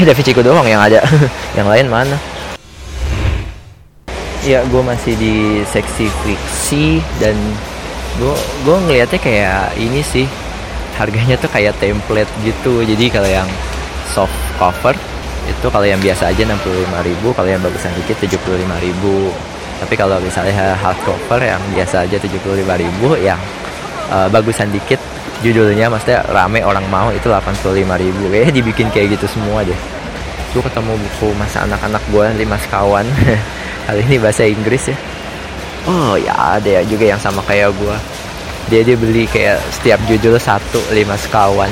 Eh 0.00 0.04
Da 0.08 0.16
Vinci 0.16 0.32
Code 0.32 0.48
doang 0.48 0.66
yang 0.66 0.80
ada. 0.82 1.04
Yang 1.58 1.68
lain 1.68 1.86
mana? 1.92 2.16
Ya 4.44 4.60
gue 4.64 4.82
masih 4.84 5.16
di 5.16 5.64
seksi 5.64 6.08
fiksi 6.20 7.00
dan 7.16 7.32
gue 8.20 8.34
gue 8.64 8.76
ngelihatnya 8.88 9.20
kayak 9.20 9.76
ini 9.76 10.00
sih. 10.02 10.26
Harganya 10.94 11.34
tuh 11.36 11.50
kayak 11.50 11.76
template 11.82 12.30
gitu. 12.46 12.84
Jadi 12.84 13.10
kalau 13.10 13.26
yang 13.26 13.48
soft 14.14 14.36
cover 14.56 14.94
itu 15.44 15.66
kalau 15.68 15.84
yang 15.84 16.00
biasa 16.00 16.32
aja 16.32 16.42
65.000 16.46 17.36
kalau 17.36 17.48
yang 17.48 17.60
bagusan 17.60 17.92
dikit 18.00 18.16
75.000 18.24 18.64
tapi 19.82 19.94
kalau 19.98 20.22
misalnya 20.22 20.78
hard 20.78 20.98
cover 21.02 21.40
yang 21.42 21.58
biasa 21.74 22.06
aja 22.06 22.16
75.000 22.16 22.62
yang 23.20 23.40
uh, 24.10 24.30
bagusan 24.30 24.70
dikit 24.70 25.00
judulnya 25.42 25.90
maksudnya 25.90 26.22
rame 26.30 26.62
orang 26.62 26.86
mau 26.88 27.10
itu 27.10 27.26
85.000 27.26 27.90
kayaknya 28.30 28.52
dibikin 28.54 28.88
kayak 28.94 29.18
gitu 29.18 29.26
semua 29.28 29.66
deh. 29.66 29.76
Gue 30.54 30.62
ketemu 30.62 30.94
buku 30.94 31.34
masa 31.34 31.66
anak-anak 31.66 32.02
gue 32.14 32.26
lima 32.38 32.56
sekawan 32.62 33.04
kali 33.90 34.00
ini 34.06 34.16
bahasa 34.22 34.46
Inggris 34.46 34.94
ya. 34.94 34.96
Oh 35.84 36.14
ya 36.16 36.32
ada 36.56 36.80
ya 36.80 36.82
juga 36.86 37.04
yang 37.10 37.20
sama 37.20 37.42
kayak 37.44 37.74
gue 37.74 37.96
dia 38.72 38.80
dia 38.80 38.96
beli 38.96 39.28
kayak 39.28 39.60
setiap 39.74 40.00
judul 40.08 40.40
satu 40.40 40.80
lima 40.96 41.18
sekawan 41.20 41.68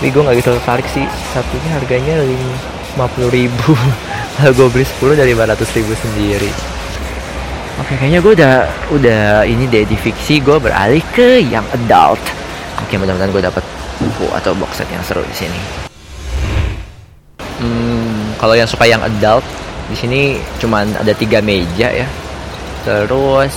tapi 0.00 0.08
gue 0.08 0.22
nggak 0.22 0.36
gitu 0.38 0.50
tertarik 0.56 0.86
sih. 0.94 1.04
Satunya 1.34 1.70
harganya 1.74 2.22
lima 2.22 3.06
puluh 3.12 3.28
ribu. 3.34 3.74
Kalau 4.40 4.56
gue 4.56 4.68
beli 4.72 4.86
10 4.88 5.20
dari 5.20 5.36
500 5.36 5.76
ribu 5.76 5.92
sendiri 5.92 6.50
oke 7.82 7.98
kayaknya 7.98 8.22
gue 8.22 8.32
udah 8.38 8.54
udah 8.94 9.22
ini 9.42 9.66
deh 9.66 9.82
di 9.82 9.98
fiksi 9.98 10.38
gue 10.38 10.54
beralih 10.62 11.02
ke 11.10 11.42
yang 11.42 11.66
adult. 11.74 12.22
Oke 12.78 12.94
mudah-mudahan 12.94 13.34
gue 13.34 13.42
dapat 13.42 13.64
buku 13.98 14.30
atau 14.38 14.54
box 14.54 14.78
set 14.78 14.88
yang 14.94 15.02
seru 15.02 15.26
di 15.26 15.34
sini. 15.34 15.60
Hmm, 17.58 18.38
kalau 18.38 18.54
yang 18.54 18.70
suka 18.70 18.86
yang 18.86 19.02
adult 19.02 19.42
di 19.90 19.98
sini 19.98 20.20
cuman 20.62 20.94
ada 20.94 21.10
tiga 21.10 21.42
meja 21.42 21.90
ya. 21.90 22.06
Terus 22.86 23.50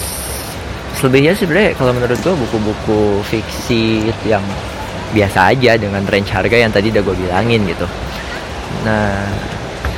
selebihnya 0.98 1.38
sebenarnya 1.38 1.78
kalau 1.78 1.94
menurut 1.94 2.18
gue 2.18 2.34
buku-buku 2.34 3.22
fiksi 3.30 4.10
yang 4.26 4.42
biasa 5.14 5.54
aja 5.54 5.78
dengan 5.78 6.02
range 6.10 6.34
harga 6.34 6.58
yang 6.58 6.74
tadi 6.74 6.90
udah 6.90 7.04
gue 7.06 7.16
bilangin 7.30 7.62
gitu. 7.70 7.86
Nah 8.90 9.22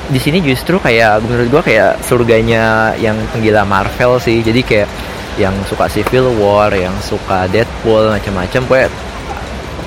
di 0.08 0.20
sini 0.24 0.40
justru 0.40 0.80
kayak 0.80 1.20
menurut 1.20 1.48
gue 1.52 1.62
kayak 1.74 2.00
surganya 2.00 2.96
yang 2.96 3.16
penggila 3.36 3.68
Marvel 3.68 4.20
sih. 4.24 4.40
Jadi 4.40 4.64
kayak 4.64 4.90
yang 5.38 5.54
suka 5.68 5.86
Civil 5.92 6.32
War 6.40 6.72
yang 6.72 6.96
suka 7.04 7.46
Deadpool 7.52 8.16
macam-macam. 8.16 8.62
Gue 8.64 8.82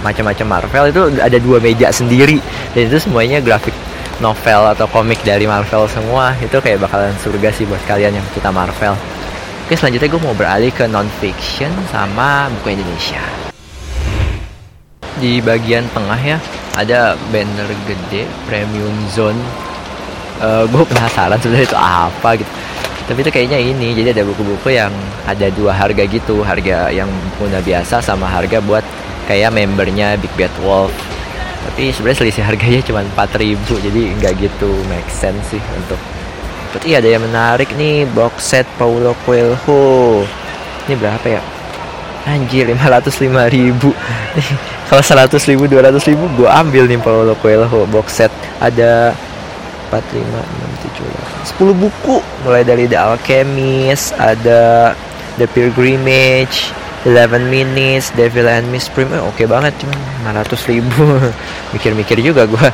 macam-macam 0.04 0.46
Marvel. 0.46 0.84
Itu 0.92 1.02
ada 1.16 1.38
dua 1.40 1.58
meja 1.58 1.88
sendiri. 1.88 2.36
Dan 2.76 2.92
itu 2.92 3.00
semuanya 3.00 3.40
grafik 3.40 3.72
novel 4.20 4.76
atau 4.76 4.84
komik 4.92 5.24
dari 5.24 5.48
Marvel 5.48 5.88
semua. 5.88 6.36
Itu 6.36 6.60
kayak 6.60 6.84
bakalan 6.84 7.16
surga 7.24 7.48
sih 7.56 7.64
buat 7.64 7.80
kalian 7.88 8.20
yang 8.20 8.26
kita 8.36 8.52
Marvel. 8.52 8.92
Oke 9.64 9.78
selanjutnya 9.78 10.10
gue 10.10 10.22
mau 10.26 10.34
beralih 10.36 10.74
ke 10.74 10.84
non 10.84 11.08
fiction 11.22 11.72
sama 11.88 12.52
buku 12.60 12.76
Indonesia. 12.76 13.22
Di 15.20 15.40
bagian 15.40 15.84
tengah 15.96 16.20
ya 16.20 16.36
ada 16.76 17.16
banner 17.32 17.68
gede 17.86 18.24
premium 18.48 18.94
zone 19.12 19.38
uh, 20.40 20.64
gue 20.66 20.85
penasaran 20.88 21.38
sebenarnya 21.38 21.68
itu 21.68 21.78
apa 21.78 22.30
gitu. 22.40 22.52
Tapi 23.11 23.26
itu 23.26 23.30
kayaknya 23.35 23.59
ini 23.59 23.90
jadi 23.90 24.14
ada 24.14 24.23
buku-buku 24.23 24.70
yang 24.70 24.94
ada 25.26 25.50
dua 25.50 25.75
harga 25.75 26.06
gitu 26.06 26.47
harga 26.47 26.94
yang 26.94 27.11
punya 27.42 27.59
biasa 27.59 27.99
sama 27.99 28.30
harga 28.30 28.62
buat 28.62 28.87
kayak 29.26 29.50
membernya 29.50 30.14
Big 30.18 30.30
Bad 30.38 30.54
Wolf. 30.62 30.94
Tapi 31.61 31.92
sebenarnya 31.92 32.18
selisih 32.25 32.44
harganya 32.47 32.80
cuma 32.87 33.04
4000 33.04 33.59
jadi 33.66 34.00
nggak 34.16 34.32
gitu 34.40 34.70
make 34.88 35.11
sense 35.11 35.42
sih 35.52 35.62
untuk. 35.76 35.99
Tapi 36.70 36.94
ada 36.94 37.09
yang 37.11 37.26
menarik 37.26 37.66
nih 37.75 38.06
box 38.14 38.54
set 38.54 38.66
Paulo 38.78 39.18
Coelho. 39.26 40.23
Ini 40.87 40.94
berapa 40.94 41.26
ya? 41.26 41.42
Anjir 42.30 42.70
505 42.70 43.26
ribu. 43.50 43.90
Kalau 44.90 45.02
100 45.02 45.35
ribu 45.50 45.66
200 45.66 45.99
ribu 46.14 46.30
gue 46.38 46.47
ambil 46.47 46.87
nih 46.87 47.02
Paulo 47.02 47.35
Coelho 47.42 47.90
box 47.90 48.23
set. 48.23 48.32
Ada 48.62 49.18
4, 49.90 49.99
5, 49.99 50.23
6, 50.23 51.66
7, 51.66 51.75
10 51.75 51.82
buku 51.82 52.16
mulai 52.47 52.62
dari 52.62 52.87
The 52.87 52.99
Alchemist 52.99 54.14
ada 54.14 54.94
The 55.37 55.50
Pilgrimage 55.50 56.70
11 57.02 57.49
minutes 57.49 58.12
Devil 58.12 58.47
and 58.47 58.68
Miss 58.68 58.87
Prim. 58.87 59.09
Eh, 59.11 59.18
oke 59.18 59.35
okay 59.35 59.47
banget 59.50 59.73
cuma 59.82 59.97
500 60.30 60.70
ribu. 60.70 61.04
Mikir-mikir 61.75 62.20
juga 62.23 62.47
gue 62.47 62.68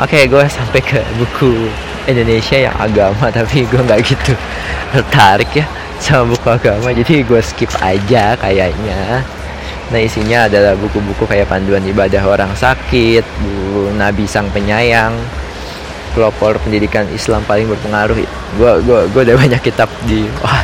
oke 0.00 0.16
okay, 0.16 0.24
gue 0.26 0.44
sampai 0.48 0.80
ke 0.80 0.98
buku 1.20 1.68
Indonesia 2.08 2.56
yang 2.56 2.74
agama 2.80 3.28
tapi 3.28 3.68
gue 3.68 3.80
nggak 3.84 4.00
gitu 4.00 4.32
tertarik 4.96 5.50
ya 5.54 5.66
sama 6.00 6.34
buku 6.34 6.48
agama. 6.48 6.88
Jadi 6.90 7.22
gue 7.22 7.40
skip 7.44 7.70
aja 7.78 8.34
kayaknya. 8.40 9.22
Nah 9.90 9.98
isinya 9.98 10.46
adalah 10.46 10.78
buku-buku 10.78 11.26
kayak 11.26 11.50
panduan 11.50 11.82
ibadah 11.82 12.22
orang 12.24 12.50
sakit 12.56 13.26
buku 13.42 13.92
Nabi 13.98 14.24
Sang 14.24 14.48
Penyayang 14.54 15.12
pelopor 16.12 16.58
pendidikan 16.62 17.06
Islam 17.14 17.42
paling 17.46 17.70
berpengaruh 17.70 18.18
gue 18.58 18.72
gue 18.82 19.00
gue 19.14 19.20
udah 19.30 19.36
banyak 19.38 19.60
kitab 19.62 19.88
di 20.06 20.26
wah 20.42 20.62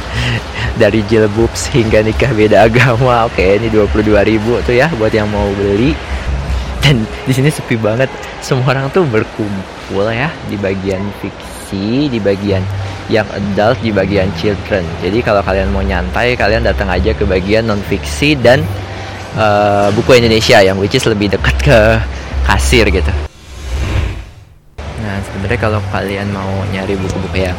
dari 0.76 1.00
jilbubs 1.08 1.72
hingga 1.72 2.04
nikah 2.04 2.30
beda 2.36 2.68
agama. 2.68 3.26
Oke 3.26 3.56
ini 3.56 3.72
22 3.72 4.12
ribu 4.28 4.60
tuh 4.62 4.76
ya 4.76 4.86
buat 4.94 5.10
yang 5.10 5.26
mau 5.32 5.48
beli. 5.56 5.96
Dan 6.84 7.02
di 7.26 7.32
sini 7.32 7.50
sepi 7.50 7.74
banget. 7.80 8.12
Semua 8.44 8.76
orang 8.76 8.92
tuh 8.94 9.02
berkumpul 9.08 10.06
ya 10.12 10.30
di 10.46 10.54
bagian 10.60 11.02
fiksi 11.18 12.06
di 12.06 12.20
bagian 12.22 12.62
yang 13.10 13.26
adult 13.32 13.80
di 13.82 13.90
bagian 13.90 14.30
children. 14.38 14.84
Jadi 15.02 15.18
kalau 15.24 15.42
kalian 15.42 15.72
mau 15.72 15.82
nyantai 15.82 16.38
kalian 16.38 16.62
datang 16.62 16.92
aja 16.92 17.10
ke 17.10 17.26
bagian 17.26 17.66
non 17.66 17.80
fiksi 17.90 18.38
dan 18.38 18.62
uh, 19.34 19.88
buku 19.96 20.20
Indonesia 20.20 20.62
yang 20.62 20.78
which 20.78 20.94
is 20.94 21.06
lebih 21.08 21.32
dekat 21.32 21.56
ke 21.58 21.78
kasir 22.46 22.86
gitu 22.86 23.35
sebenarnya 25.24 25.58
kalau 25.60 25.80
kalian 25.92 26.28
mau 26.34 26.50
nyari 26.72 26.98
buku-buku 26.98 27.46
yang 27.46 27.58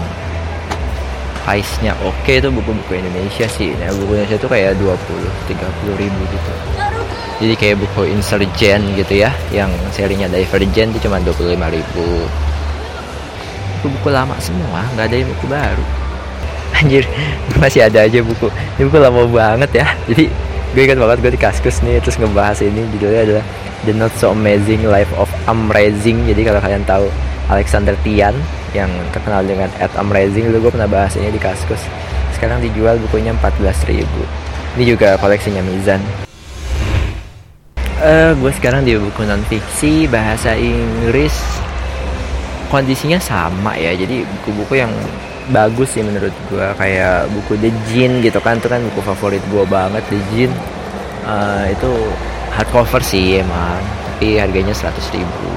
price-nya 1.48 1.96
oke 2.04 2.12
okay, 2.28 2.44
itu 2.44 2.52
buku-buku 2.52 3.00
Indonesia 3.00 3.48
sih. 3.48 3.72
Nah 3.80 3.88
buku 3.96 4.20
Indonesia 4.20 4.36
itu 4.36 4.48
kayak 4.52 4.76
20 4.84 4.92
30 5.48 6.02
ribu 6.02 6.22
gitu. 6.28 6.52
Jadi 7.38 7.54
kayak 7.56 7.76
buku 7.80 8.02
Insurgent 8.12 8.84
gitu 9.00 9.14
ya 9.24 9.32
yang 9.56 9.72
serinya 9.96 10.28
Divergent 10.28 10.92
itu 10.92 11.08
cuma 11.08 11.24
25 11.24 11.56
ribu. 11.56 12.08
Buku-buku 13.80 14.10
lama 14.12 14.36
semua 14.44 14.84
nggak 14.98 15.08
ada 15.08 15.16
yang 15.16 15.30
buku 15.32 15.46
baru. 15.48 15.86
Anjir 16.84 17.04
masih 17.56 17.88
ada 17.88 18.04
aja 18.04 18.20
buku. 18.20 18.52
Ini 18.76 18.84
buku 18.92 18.98
lama 19.00 19.24
banget 19.32 19.72
ya. 19.80 19.88
Jadi 20.12 20.28
gue 20.76 20.82
ingat 20.84 21.00
banget 21.00 21.18
gue 21.24 21.32
di 21.34 21.42
kaskus 21.42 21.80
nih 21.80 22.04
terus 22.04 22.20
ngebahas 22.20 22.60
ini 22.60 22.84
judulnya 22.94 23.22
adalah 23.24 23.46
The 23.88 23.94
Not 23.96 24.12
So 24.20 24.36
Amazing 24.36 24.84
Life 24.86 25.10
of 25.16 25.32
Amazing 25.48 26.28
jadi 26.28 26.54
kalau 26.54 26.60
kalian 26.60 26.84
tahu 26.84 27.08
Alexander 27.48 27.96
Tian 28.04 28.36
yang 28.76 28.92
terkenal 29.16 29.44
dengan 29.44 29.72
At 29.80 29.92
Amazing. 29.96 30.52
Dulu 30.52 30.68
gue 30.68 30.72
pernah 30.76 30.90
bahas 30.90 31.16
ini 31.16 31.32
di 31.32 31.40
Kaskus. 31.40 31.82
Sekarang 32.36 32.62
dijual 32.62 33.00
bukunya 33.02 33.34
14.000 33.34 34.48
ini 34.78 34.94
juga 34.94 35.18
koleksinya 35.18 35.66
Mizan. 35.66 35.98
Uh, 37.98 38.38
gue 38.38 38.52
sekarang 38.54 38.86
di 38.86 38.94
buku 38.94 39.26
non 39.26 39.42
fiksi 39.50 40.06
bahasa 40.06 40.54
Inggris. 40.54 41.34
Kondisinya 42.70 43.18
sama 43.18 43.74
ya 43.74 43.98
jadi 43.98 44.22
buku-buku 44.22 44.78
yang 44.78 44.94
bagus 45.50 45.98
sih 45.98 46.06
menurut 46.06 46.36
gue 46.54 46.68
kayak 46.78 47.26
buku 47.34 47.58
The 47.58 47.74
Jin 47.90 48.22
gitu 48.22 48.38
kan 48.38 48.62
itu 48.62 48.70
kan 48.70 48.86
buku 48.94 49.02
favorit 49.02 49.42
gue 49.50 49.66
banget 49.66 50.06
The 50.14 50.20
Jin. 50.30 50.54
Uh, 51.26 51.74
itu 51.74 51.90
hardcover 52.54 53.02
sih 53.02 53.42
emang 53.42 53.82
tapi 54.18 54.38
harganya 54.38 54.78
100 54.78 54.94
ribu 55.18 55.50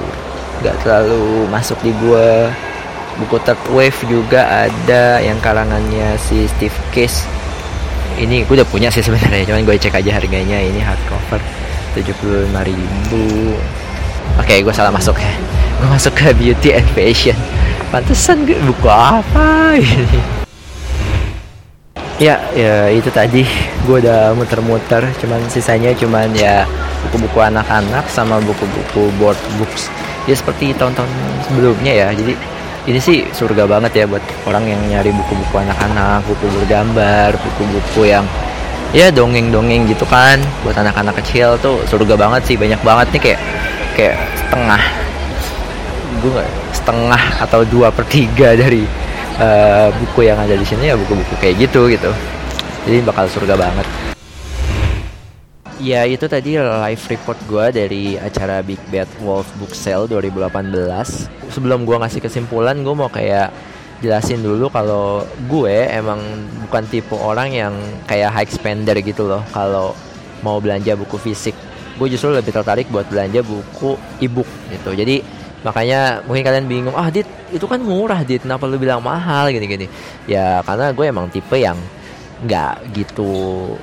gak 0.61 0.77
terlalu 0.85 1.49
masuk 1.49 1.77
di 1.81 1.91
gue 2.01 2.49
buku 3.21 3.37
third 3.43 3.61
wave 3.75 3.99
juga 4.07 4.69
ada 4.69 5.19
yang 5.19 5.37
karangannya 5.43 6.15
si 6.21 6.47
Steve 6.47 6.77
Case 6.95 7.27
ini 8.19 8.43
gue 8.43 8.55
udah 8.59 8.67
punya 8.67 8.91
sih 8.91 8.99
sebenarnya 8.99 9.47
cuman 9.47 9.63
gue 9.63 9.75
cek 9.79 9.95
aja 9.95 10.11
harganya. 10.19 10.59
Ini 10.59 10.81
hardcover 10.83 11.39
75 11.95 12.51
ribu. 12.67 13.55
Oke 14.35 14.45
okay, 14.45 14.57
gue 14.59 14.73
salah 14.73 14.91
masuk 14.91 15.15
ya. 15.15 15.31
Gue 15.79 15.87
masuk 15.87 16.13
ke 16.17 16.35
beauty 16.35 16.75
and 16.75 16.87
fashion. 16.91 17.37
Pantesan 17.89 18.43
buku 18.43 18.87
apa 18.87 19.79
ini? 19.79 20.19
Ya 22.19 22.37
ya 22.53 22.91
itu 22.91 23.07
tadi. 23.09 23.47
Gue 23.87 24.03
udah 24.03 24.35
muter-muter 24.35 25.07
cuman 25.23 25.41
sisanya 25.47 25.95
cuman 25.95 26.29
ya 26.35 26.67
buku-buku 27.07 27.39
anak-anak 27.41 28.05
sama 28.11 28.37
buku-buku 28.43 29.09
board 29.17 29.39
books 29.57 29.89
ya 30.29 30.35
seperti 30.37 30.73
tahun-tahun 30.77 31.09
sebelumnya 31.49 31.93
ya. 31.93 32.07
Jadi 32.13 32.33
ini 32.89 32.97
sih 32.97 33.25
surga 33.29 33.69
banget 33.69 33.91
ya 33.93 34.05
buat 34.09 34.21
orang 34.49 34.65
yang 34.65 34.81
nyari 34.89 35.13
buku-buku 35.13 35.53
anak-anak 35.61 36.25
buku 36.25 36.45
bergambar 36.61 37.29
buku-buku 37.37 38.09
yang 38.09 38.25
ya 38.91 39.13
dongeng-dongeng 39.13 39.85
gitu 39.89 40.05
kan. 40.09 40.41
Buat 40.65 40.81
anak-anak 40.81 41.21
kecil 41.21 41.57
tuh 41.61 41.81
surga 41.89 42.17
banget 42.17 42.41
sih. 42.45 42.55
Banyak 42.57 42.81
banget 42.81 43.07
nih 43.13 43.21
kayak 43.21 43.41
kayak 43.97 44.17
setengah 44.37 44.83
gue 46.21 46.43
setengah 46.75 47.23
atau 47.41 47.65
dua 47.65 47.89
per 47.89 48.05
tiga 48.05 48.53
dari 48.53 48.85
uh, 49.41 49.89
buku 49.89 50.29
yang 50.29 50.37
ada 50.37 50.53
di 50.53 50.65
sini 50.65 50.91
ya 50.91 50.95
buku-buku 50.97 51.33
kayak 51.41 51.55
gitu 51.69 51.89
gitu. 51.89 52.11
Jadi 52.81 52.97
bakal 53.05 53.29
surga 53.29 53.53
banget 53.57 54.10
ya 55.81 56.05
itu 56.05 56.29
tadi 56.29 56.61
live 56.61 57.03
report 57.09 57.39
gue 57.49 57.65
dari 57.73 58.03
acara 58.13 58.61
Big 58.61 58.77
Bad 58.93 59.09
Wolf 59.25 59.49
Book 59.57 59.73
Sale 59.73 60.05
2018 60.05 60.69
sebelum 61.49 61.89
gue 61.89 61.97
ngasih 61.97 62.21
kesimpulan 62.21 62.77
gue 62.85 62.93
mau 62.93 63.09
kayak 63.09 63.49
jelasin 64.01 64.45
dulu 64.45 64.69
kalau 64.69 65.25
gue 65.49 65.89
emang 65.89 66.21
bukan 66.69 66.83
tipe 66.85 67.17
orang 67.17 67.49
yang 67.49 67.73
kayak 68.05 68.29
high 68.29 68.49
spender 68.49 68.93
gitu 69.01 69.25
loh 69.25 69.41
kalau 69.49 69.97
mau 70.45 70.57
belanja 70.57 70.97
buku 70.97 71.17
fisik. 71.21 71.53
Gue 71.97 72.09
justru 72.09 72.33
lebih 72.33 72.49
tertarik 72.49 72.89
buat 72.89 73.05
belanja 73.09 73.45
buku 73.45 73.97
ebook 74.21 74.49
gitu. 74.73 74.93
Jadi 74.93 75.21
makanya 75.61 76.25
mungkin 76.25 76.41
kalian 76.41 76.65
bingung 76.65 76.97
ah 76.97 77.13
dit 77.13 77.29
itu 77.53 77.65
kan 77.69 77.77
murah 77.77 78.25
dit. 78.25 78.41
Kenapa 78.41 78.65
lu 78.65 78.81
bilang 78.81 79.05
mahal? 79.05 79.53
Gini 79.53 79.65
gini 79.69 79.87
ya 80.25 80.65
karena 80.65 80.89
gue 80.93 81.05
emang 81.05 81.29
tipe 81.29 81.57
yang 81.57 81.77
nggak 82.41 82.97
gitu 82.97 83.77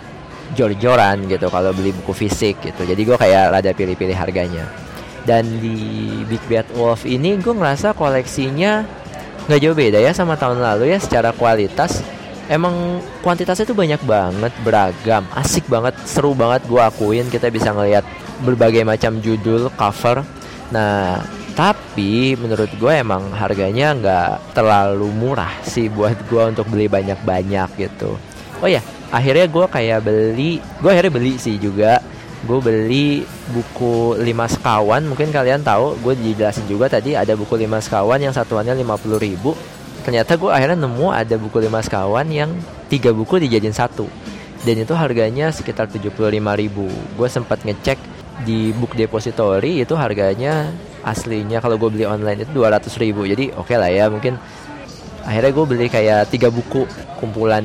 jor-joran 0.56 1.28
gitu 1.28 1.48
kalau 1.52 1.72
beli 1.72 1.92
buku 1.92 2.12
fisik 2.14 2.60
gitu. 2.62 2.84
Jadi 2.84 3.00
gue 3.04 3.16
kayak 3.16 3.52
rada 3.52 3.70
pilih-pilih 3.72 4.16
harganya. 4.16 4.64
Dan 5.24 5.60
di 5.60 5.76
Big 6.24 6.40
Bad 6.48 6.72
Wolf 6.72 7.04
ini 7.04 7.36
gue 7.36 7.52
ngerasa 7.52 7.92
koleksinya 7.92 8.86
nggak 9.48 9.60
jauh 9.64 9.76
beda 9.76 9.98
ya 10.00 10.12
sama 10.12 10.36
tahun 10.36 10.60
lalu 10.60 10.92
ya 10.92 10.98
secara 11.00 11.36
kualitas. 11.36 12.00
Emang 12.48 13.04
kuantitasnya 13.20 13.68
tuh 13.68 13.76
banyak 13.76 14.00
banget 14.08 14.52
beragam 14.64 15.28
asik 15.36 15.68
banget 15.68 15.92
seru 16.08 16.32
banget 16.32 16.64
gue 16.64 16.80
akuin. 16.80 17.28
Kita 17.28 17.52
bisa 17.52 17.76
ngelihat 17.76 18.08
berbagai 18.40 18.88
macam 18.88 19.20
judul 19.20 19.68
cover. 19.76 20.24
Nah 20.72 21.20
tapi 21.58 22.38
menurut 22.38 22.70
gue 22.78 22.92
emang 22.94 23.34
harganya 23.34 23.90
nggak 23.90 24.54
terlalu 24.54 25.10
murah 25.10 25.50
sih 25.66 25.90
buat 25.90 26.14
gue 26.30 26.42
untuk 26.54 26.70
beli 26.70 26.86
banyak-banyak 26.86 27.68
gitu 27.74 28.14
oh 28.62 28.68
ya 28.68 28.82
akhirnya 29.08 29.46
gue 29.48 29.64
kayak 29.66 30.00
beli 30.04 30.60
gue 30.60 30.90
akhirnya 30.90 31.12
beli 31.12 31.32
sih 31.40 31.56
juga. 31.56 32.00
Gue 32.38 32.62
beli 32.62 33.26
buku 33.50 34.14
5 34.14 34.22
sekawan 34.54 35.02
mungkin 35.10 35.34
kalian 35.34 35.66
tahu 35.66 35.98
gue 35.98 36.14
dijelasin 36.14 36.70
juga 36.70 36.86
tadi 36.86 37.18
ada 37.18 37.34
buku 37.34 37.58
5 37.58 37.66
sekawan 37.82 38.22
yang 38.22 38.30
satuannya 38.30 38.78
50 38.78 39.18
ribu. 39.18 39.58
Ternyata 40.06 40.38
gue 40.38 40.46
akhirnya 40.46 40.78
nemu 40.78 41.10
ada 41.10 41.34
buku 41.34 41.58
5 41.58 41.86
sekawan 41.90 42.26
yang 42.30 42.54
tiga 42.86 43.10
buku 43.10 43.42
dijadiin 43.42 43.74
satu. 43.74 44.06
Dan 44.62 44.86
itu 44.86 44.94
harganya 44.94 45.50
sekitar 45.50 45.90
75 45.90 46.14
ribu. 46.54 46.86
Gue 47.18 47.26
sempat 47.26 47.62
ngecek 47.66 47.98
di 48.46 48.70
book 48.70 48.94
depository 48.94 49.82
itu 49.82 49.98
harganya 49.98 50.70
aslinya 51.02 51.58
kalau 51.58 51.74
gue 51.74 51.90
beli 51.90 52.06
online 52.06 52.46
itu 52.46 52.54
200 52.54 52.86
ribu. 53.02 53.26
Jadi 53.26 53.50
oke 53.50 53.74
okay 53.74 53.76
lah 53.82 53.90
ya 53.90 54.06
mungkin 54.06 54.38
akhirnya 55.28 55.52
gue 55.52 55.66
beli 55.68 55.86
kayak 55.92 56.32
tiga 56.32 56.48
buku 56.48 56.88
kumpulan 57.20 57.60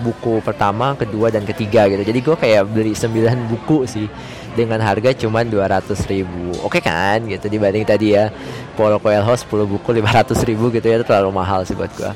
buku 0.00 0.40
pertama 0.40 0.96
kedua 0.96 1.28
dan 1.28 1.44
ketiga 1.44 1.84
gitu 1.92 2.00
jadi 2.00 2.20
gue 2.24 2.36
kayak 2.40 2.62
beli 2.72 2.96
9 2.96 3.12
buku 3.52 3.84
sih 3.84 4.08
dengan 4.56 4.80
harga 4.80 5.12
cuma 5.12 5.44
200 5.44 5.92
ribu 6.08 6.56
oke 6.64 6.80
okay 6.80 6.80
kan 6.80 7.20
gitu 7.28 7.52
dibanding 7.52 7.84
tadi 7.84 8.16
ya 8.16 8.32
Paulo 8.72 8.96
Coelho 8.96 9.28
10 9.28 9.44
buku 9.44 9.88
500 9.92 10.48
ribu 10.48 10.72
gitu 10.72 10.88
ya 10.88 10.96
itu 10.96 11.04
terlalu 11.04 11.36
mahal 11.36 11.68
sih 11.68 11.76
buat 11.76 11.92
gue 11.92 12.12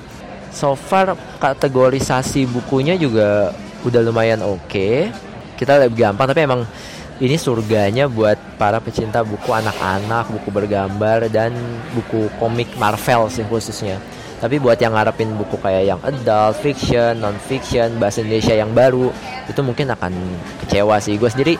so 0.48 0.72
far 0.72 1.12
kategorisasi 1.44 2.48
bukunya 2.48 2.96
juga 2.96 3.52
udah 3.84 4.00
lumayan 4.00 4.40
oke 4.40 4.64
okay. 4.64 5.12
kita 5.60 5.76
lebih 5.76 6.08
gampang 6.08 6.32
tapi 6.32 6.48
emang 6.48 6.64
ini 7.16 7.36
surganya 7.40 8.12
buat 8.12 8.36
para 8.60 8.76
pecinta 8.76 9.24
buku 9.24 9.48
anak-anak, 9.48 10.28
buku 10.28 10.48
bergambar 10.52 11.32
dan 11.32 11.56
buku 11.96 12.28
komik 12.36 12.68
Marvel 12.76 13.32
sih 13.32 13.40
khususnya. 13.48 13.96
Tapi 14.36 14.60
buat 14.60 14.76
yang 14.76 14.92
ngarepin 14.92 15.32
buku 15.36 15.56
kayak 15.56 15.84
yang 15.88 16.00
adult, 16.04 16.60
fiction, 16.60 17.16
non 17.16 17.36
fiction, 17.40 17.96
bahasa 17.96 18.20
Indonesia 18.20 18.52
yang 18.52 18.70
baru, 18.76 19.08
itu 19.48 19.60
mungkin 19.64 19.88
akan 19.88 20.12
kecewa 20.64 21.00
sih. 21.00 21.16
Gue 21.16 21.32
sendiri 21.32 21.54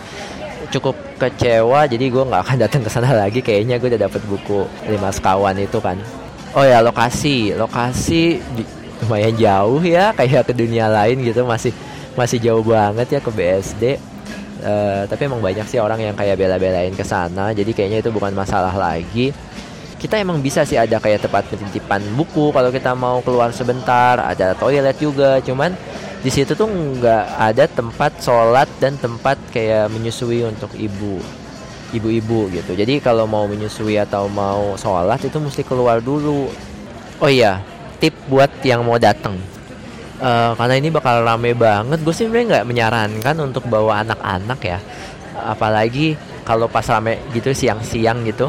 cukup 0.68 0.92
kecewa, 1.16 1.88
jadi 1.88 2.04
gue 2.04 2.24
nggak 2.28 2.42
akan 2.44 2.56
datang 2.68 2.82
ke 2.84 2.90
sana 2.92 3.16
lagi. 3.16 3.40
Kayaknya 3.40 3.80
gue 3.80 3.88
udah 3.96 4.02
dapet 4.08 4.22
buku 4.28 4.68
lima 4.92 5.08
sekawan 5.08 5.56
itu 5.56 5.80
kan. 5.80 5.96
Oh 6.52 6.64
ya 6.64 6.84
lokasi, 6.84 7.56
lokasi 7.56 8.40
lumayan 9.04 9.36
jauh 9.36 9.80
ya, 9.84 10.12
kayak 10.16 10.48
ke 10.48 10.52
dunia 10.56 10.88
lain 10.88 11.20
gitu 11.20 11.44
masih 11.44 11.72
masih 12.16 12.40
jauh 12.40 12.64
banget 12.64 13.16
ya 13.16 13.20
ke 13.20 13.30
BSD 13.32 13.84
Uh, 14.56 15.04
tapi 15.04 15.28
emang 15.28 15.44
banyak 15.44 15.68
sih 15.68 15.76
orang 15.76 16.00
yang 16.00 16.16
kayak 16.16 16.40
bela-belain 16.40 16.88
ke 16.96 17.04
sana 17.04 17.52
jadi 17.52 17.76
kayaknya 17.76 18.00
itu 18.00 18.08
bukan 18.08 18.32
masalah 18.32 18.72
lagi 18.72 19.28
kita 19.96 20.20
emang 20.20 20.44
bisa 20.44 20.62
sih 20.68 20.76
ada 20.76 21.00
kayak 21.00 21.24
tempat 21.24 21.48
penitipan 21.48 22.04
buku 22.12 22.52
kalau 22.52 22.68
kita 22.68 22.92
mau 22.92 23.24
keluar 23.24 23.48
sebentar 23.50 24.20
ada 24.20 24.52
toilet 24.52 24.96
juga. 25.00 25.40
Cuman 25.40 25.72
di 26.20 26.30
situ 26.32 26.52
tuh 26.52 26.68
nggak 26.68 27.24
ada 27.40 27.64
tempat 27.64 28.20
sholat 28.20 28.68
dan 28.76 29.00
tempat 29.00 29.40
kayak 29.50 29.88
menyusui 29.88 30.44
untuk 30.44 30.72
ibu 30.76 31.20
ibu-ibu 31.96 32.52
gitu. 32.52 32.76
Jadi 32.76 33.00
kalau 33.00 33.24
mau 33.24 33.48
menyusui 33.48 33.96
atau 33.96 34.28
mau 34.28 34.76
sholat 34.76 35.22
itu 35.24 35.38
mesti 35.40 35.64
keluar 35.64 36.04
dulu. 36.04 36.52
Oh 37.22 37.30
iya 37.32 37.64
tip 37.96 38.12
buat 38.28 38.52
yang 38.60 38.84
mau 38.84 39.00
datang 39.00 39.40
uh, 40.20 40.52
karena 40.56 40.74
ini 40.76 40.88
bakal 40.92 41.24
rame 41.24 41.56
banget. 41.56 41.98
Gue 42.04 42.12
sih 42.12 42.28
sebenarnya 42.28 42.60
nggak 42.60 42.66
menyarankan 42.68 43.36
untuk 43.40 43.64
bawa 43.68 44.04
anak-anak 44.04 44.60
ya. 44.60 44.78
Apalagi 45.36 46.16
kalau 46.44 46.68
pas 46.68 46.84
rame 46.88 47.20
gitu 47.32 47.52
siang-siang 47.52 48.24
gitu 48.24 48.48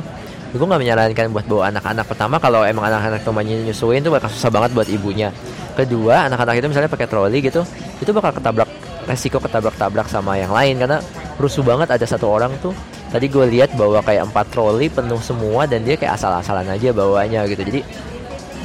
gue 0.55 0.63
nggak 0.63 0.81
menyarankan 0.81 1.25
buat 1.35 1.45
bawa 1.45 1.63
anak-anak 1.75 2.05
pertama 2.07 2.35
kalau 2.39 2.63
emang 2.63 2.87
anak-anak 2.87 3.21
temannya 3.27 3.67
nyusuin 3.67 3.99
tuh 3.99 4.15
bakal 4.15 4.31
susah 4.31 4.47
banget 4.47 4.71
buat 4.71 4.87
ibunya. 4.87 5.29
Kedua 5.75 6.31
anak-anak 6.31 6.63
itu 6.63 6.67
misalnya 6.71 6.89
pakai 6.89 7.07
troli 7.07 7.43
gitu 7.43 7.61
itu 7.99 8.11
bakal 8.15 8.31
ketabrak 8.31 8.69
resiko 9.07 9.39
ketabrak-tabrak 9.39 10.07
sama 10.11 10.35
yang 10.39 10.51
lain 10.51 10.79
karena 10.79 10.99
rusuh 11.39 11.63
banget 11.63 11.91
ada 11.91 12.05
satu 12.07 12.31
orang 12.31 12.55
tuh. 12.63 12.71
Tadi 13.07 13.31
gue 13.31 13.45
lihat 13.47 13.71
bawa 13.79 14.03
kayak 14.03 14.31
empat 14.31 14.51
troli 14.51 14.91
penuh 14.91 15.19
semua 15.23 15.63
dan 15.63 15.83
dia 15.83 15.95
kayak 15.95 16.19
asal-asalan 16.19 16.67
aja 16.67 16.91
bawanya 16.91 17.47
gitu. 17.47 17.63
Jadi 17.63 17.79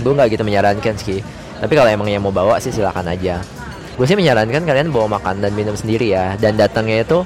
gue 0.03 0.13
nggak 0.13 0.29
gitu 0.35 0.43
menyarankan 0.43 0.95
sih. 0.99 1.23
Tapi 1.63 1.73
kalau 1.79 1.91
emang 1.91 2.11
yang 2.11 2.23
mau 2.27 2.35
bawa 2.35 2.59
sih 2.59 2.75
silakan 2.75 3.07
aja. 3.07 3.39
Gue 3.95 4.07
sih 4.09 4.19
menyarankan 4.19 4.67
kalian 4.67 4.91
bawa 4.91 5.19
makan 5.19 5.39
dan 5.39 5.55
minum 5.55 5.79
sendiri 5.79 6.11
ya. 6.11 6.35
Dan 6.43 6.59
datangnya 6.59 7.07
itu 7.07 7.23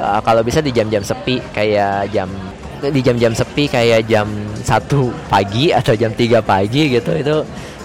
uh, 0.00 0.20
kalau 0.24 0.40
bisa 0.40 0.64
di 0.64 0.72
jam-jam 0.72 1.04
sepi 1.04 1.36
kayak 1.52 2.08
jam 2.16 2.32
di 2.80 3.00
jam-jam 3.02 3.34
sepi 3.34 3.66
kayak 3.66 4.06
jam 4.06 4.26
satu 4.62 5.10
pagi 5.26 5.74
atau 5.74 5.94
jam 5.98 6.14
3 6.14 6.42
pagi 6.42 6.94
gitu 6.94 7.10
itu 7.14 7.36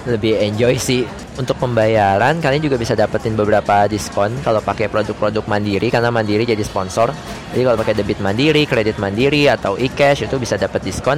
lebih 0.08 0.36
enjoy 0.40 0.76
sih. 0.76 1.04
Untuk 1.34 1.58
pembayaran 1.58 2.38
kalian 2.38 2.62
juga 2.62 2.78
bisa 2.78 2.94
dapetin 2.94 3.34
beberapa 3.34 3.90
diskon 3.90 4.30
kalau 4.46 4.62
pakai 4.62 4.86
produk-produk 4.86 5.42
mandiri 5.50 5.90
karena 5.90 6.14
mandiri 6.14 6.46
jadi 6.46 6.62
sponsor. 6.62 7.10
Jadi 7.50 7.62
kalau 7.66 7.78
pakai 7.82 7.98
debit 7.98 8.22
mandiri 8.22 8.70
kredit 8.70 9.02
mandiri 9.02 9.50
atau 9.50 9.74
e-cash 9.74 10.30
itu 10.30 10.38
bisa 10.38 10.62
dapat 10.62 10.86
diskon. 10.86 11.18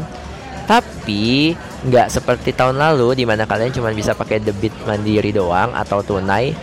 Tapi 0.65 1.51
nggak 1.85 2.07
seperti 2.09 2.55
tahun 2.55 2.79
lalu 2.79 3.21
di 3.21 3.25
mana 3.27 3.45
kalian 3.45 3.75
cuma 3.75 3.91
bisa 3.91 4.15
pakai 4.17 4.41
debit 4.41 4.73
mandiri 4.87 5.29
doang 5.35 5.75
atau 5.75 6.01
tunai 6.01 6.55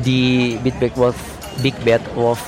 di 0.00 0.54
Big 0.62 0.78
Bad 0.80 0.94
Wolf 0.96 1.18
Big 1.60 1.76
Bad 1.84 2.02
Wolf 2.16 2.40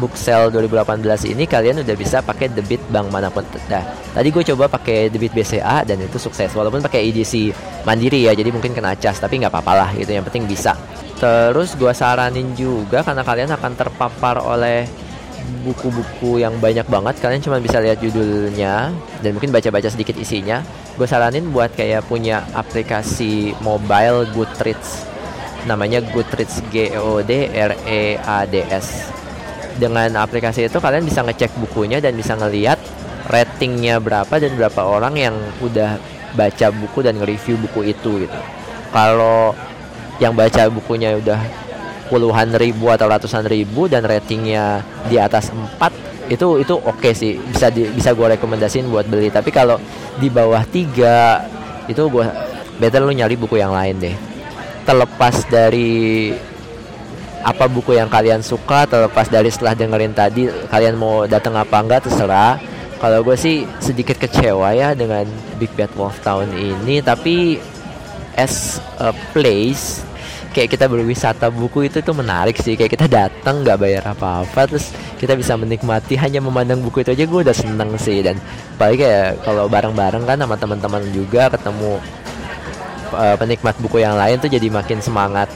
book 0.00 0.16
sale 0.16 0.48
2018 0.54 1.32
ini 1.32 1.44
kalian 1.44 1.84
udah 1.84 1.96
bisa 1.98 2.24
pakai 2.24 2.48
debit 2.48 2.80
bank 2.88 3.12
mana 3.12 3.28
pun. 3.28 3.44
Nah, 3.68 3.82
tadi 4.16 4.28
gue 4.32 4.44
coba 4.54 4.68
pakai 4.70 5.12
debit 5.12 5.36
BCA 5.36 5.84
dan 5.84 6.00
itu 6.00 6.16
sukses 6.16 6.48
walaupun 6.56 6.80
pakai 6.80 7.04
edisi 7.04 7.52
mandiri 7.84 8.24
ya, 8.24 8.32
jadi 8.32 8.48
mungkin 8.48 8.72
kena 8.72 8.96
cas 8.96 9.20
tapi 9.20 9.42
nggak 9.42 9.52
apa-apa 9.52 9.72
lah 9.76 9.90
gitu. 9.92 10.12
Yang 10.16 10.32
penting 10.32 10.44
bisa. 10.48 10.72
Terus 11.20 11.76
gue 11.76 11.92
saranin 11.92 12.56
juga 12.56 13.04
karena 13.04 13.22
kalian 13.22 13.50
akan 13.52 13.72
terpapar 13.76 14.42
oleh 14.42 14.88
buku-buku 15.62 16.42
yang 16.42 16.54
banyak 16.58 16.86
banget 16.86 17.18
kalian 17.18 17.42
cuma 17.42 17.58
bisa 17.58 17.78
lihat 17.82 17.98
judulnya 17.98 18.94
dan 19.22 19.30
mungkin 19.34 19.50
baca-baca 19.50 19.90
sedikit 19.90 20.14
isinya 20.18 20.62
gue 20.94 21.06
saranin 21.06 21.50
buat 21.50 21.74
kayak 21.74 22.06
punya 22.06 22.46
aplikasi 22.54 23.54
mobile 23.62 24.26
Goodreads 24.34 25.06
namanya 25.66 26.02
Goodreads 26.02 26.62
G 26.70 26.94
O 26.98 27.22
D 27.22 27.50
R 27.54 27.74
E 27.86 28.18
A 28.22 28.46
D 28.46 28.62
S 28.66 29.10
dengan 29.78 30.20
aplikasi 30.20 30.68
itu 30.68 30.78
kalian 30.78 31.04
bisa 31.06 31.24
ngecek 31.24 31.52
bukunya 31.60 32.00
dan 32.02 32.16
bisa 32.16 32.36
ngelihat 32.36 32.76
ratingnya 33.28 34.02
berapa 34.02 34.34
dan 34.36 34.52
berapa 34.58 34.80
orang 34.82 35.14
yang 35.16 35.34
udah 35.62 35.96
baca 36.34 36.66
buku 36.72 37.04
dan 37.04 37.20
nge-review 37.20 37.60
buku 37.68 37.92
itu 37.92 38.26
gitu. 38.26 38.40
Kalau 38.92 39.56
yang 40.20 40.36
baca 40.36 40.68
bukunya 40.68 41.16
udah 41.16 41.40
puluhan 42.12 42.52
ribu 42.56 42.92
atau 42.92 43.08
ratusan 43.08 43.48
ribu 43.48 43.88
dan 43.88 44.04
ratingnya 44.04 44.84
di 45.08 45.16
atas 45.16 45.48
4 45.48 46.28
itu 46.28 46.60
itu 46.60 46.74
oke 46.76 47.00
okay 47.00 47.12
sih. 47.16 47.40
Bisa 47.40 47.72
di, 47.72 47.88
bisa 47.88 48.12
gue 48.12 48.36
rekomendasiin 48.36 48.88
buat 48.88 49.08
beli. 49.08 49.32
Tapi 49.32 49.48
kalau 49.48 49.80
di 50.20 50.28
bawah 50.28 50.60
tiga 50.68 51.44
itu 51.88 52.00
gue 52.08 52.26
better 52.80 53.00
lu 53.04 53.12
nyari 53.12 53.36
buku 53.36 53.60
yang 53.60 53.72
lain 53.72 53.96
deh. 54.00 54.16
Terlepas 54.84 55.46
dari 55.48 56.32
apa 57.42 57.66
buku 57.66 57.98
yang 57.98 58.06
kalian 58.06 58.40
suka 58.40 58.86
terlepas 58.86 59.26
dari 59.26 59.50
setelah 59.50 59.74
dengerin 59.74 60.14
tadi 60.14 60.46
kalian 60.70 60.94
mau 60.94 61.26
datang 61.26 61.58
apa 61.58 61.76
enggak 61.82 62.06
terserah. 62.06 62.58
Kalau 63.02 63.18
gue 63.26 63.34
sih 63.34 63.66
sedikit 63.82 64.14
kecewa 64.14 64.78
ya 64.78 64.94
dengan 64.94 65.26
Big 65.58 65.74
Bad 65.74 65.90
Wolf 65.98 66.22
tahun 66.22 66.54
ini 66.54 67.02
tapi 67.02 67.58
as 68.38 68.78
a 69.02 69.10
place 69.34 70.06
kayak 70.54 70.70
kita 70.70 70.86
berwisata 70.86 71.50
buku 71.50 71.90
itu 71.90 71.98
tuh 71.98 72.14
menarik 72.14 72.54
sih. 72.62 72.78
Kayak 72.78 72.94
kita 72.94 73.06
datang 73.10 73.66
nggak 73.66 73.78
bayar 73.82 74.14
apa-apa 74.14 74.70
terus 74.70 74.94
kita 75.18 75.34
bisa 75.34 75.58
menikmati 75.58 76.14
hanya 76.14 76.38
memandang 76.38 76.78
buku 76.78 77.02
itu 77.02 77.10
aja 77.10 77.26
gue 77.26 77.40
udah 77.42 77.56
seneng 77.56 77.90
sih. 77.98 78.22
Dan 78.22 78.38
apalagi 78.78 79.02
kayak 79.02 79.42
kalau 79.42 79.66
bareng-bareng 79.66 80.22
kan 80.22 80.38
sama 80.38 80.54
teman-teman 80.54 81.02
juga 81.10 81.50
ketemu 81.50 81.98
uh, 83.18 83.34
penikmat 83.34 83.74
buku 83.82 83.98
yang 83.98 84.14
lain 84.14 84.38
tuh 84.38 84.46
jadi 84.46 84.70
makin 84.70 85.02
semangat 85.02 85.50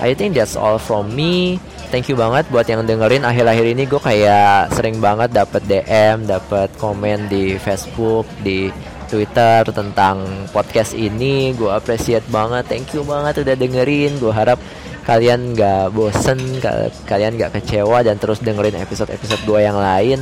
I 0.00 0.12
think 0.12 0.36
that's 0.36 0.56
all 0.58 0.76
from 0.76 1.12
me. 1.16 1.56
Thank 1.88 2.10
you 2.10 2.18
banget 2.18 2.50
buat 2.52 2.66
yang 2.68 2.84
dengerin. 2.84 3.24
Akhir-akhir 3.24 3.66
ini 3.72 3.82
gue 3.88 4.00
kayak 4.02 4.74
sering 4.74 5.00
banget 5.00 5.32
dapat 5.32 5.62
DM 5.64 6.26
dapat 6.26 6.68
komen 6.76 7.30
di 7.30 7.56
Facebook 7.56 8.26
di 8.42 8.68
Twitter 9.06 9.62
tentang 9.70 10.48
podcast 10.50 10.92
ini. 10.92 11.54
Gue 11.54 11.70
appreciate 11.70 12.26
banget. 12.28 12.66
Thank 12.66 12.92
you 12.92 13.06
banget 13.06 13.40
udah 13.46 13.54
dengerin. 13.54 14.18
Gue 14.18 14.34
harap 14.34 14.58
kalian 15.06 15.54
gak 15.54 15.94
bosen 15.94 16.58
kalian 17.06 17.38
gak 17.38 17.54
kecewa 17.54 18.02
dan 18.02 18.18
terus 18.18 18.42
dengerin 18.42 18.74
episode-episode 18.82 19.46
gue 19.46 19.60
yang 19.62 19.78
lain. 19.78 20.20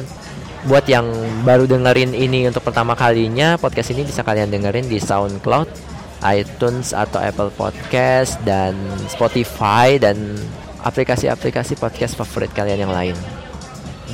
Buat 0.64 0.88
yang 0.88 1.08
baru 1.44 1.64
dengerin 1.68 2.12
ini 2.12 2.48
untuk 2.48 2.64
pertama 2.64 2.92
kalinya 2.96 3.56
podcast 3.60 3.92
ini 3.92 4.04
bisa 4.04 4.24
kalian 4.24 4.48
dengerin 4.52 4.88
di 4.88 4.96
SoundCloud 4.96 5.93
iTunes 6.24 6.96
atau 6.96 7.20
Apple 7.20 7.52
Podcast 7.52 8.40
dan 8.48 8.72
Spotify 9.06 10.00
dan 10.00 10.16
aplikasi-aplikasi 10.84 11.76
podcast 11.76 12.16
favorit 12.16 12.52
kalian 12.52 12.88
yang 12.88 12.92
lain. 12.92 13.16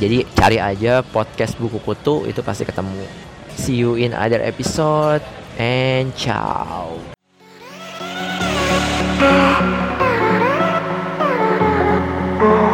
Jadi 0.00 0.24
cari 0.32 0.58
aja 0.58 1.04
podcast 1.04 1.54
buku 1.60 1.78
kutu 1.82 2.26
itu 2.26 2.40
pasti 2.42 2.64
ketemu. 2.66 3.04
See 3.54 3.78
you 3.78 3.94
in 3.94 4.16
other 4.16 4.40
episode 4.40 5.22
and 5.58 6.14
ciao. 6.16 6.96
Oh. 12.40 12.69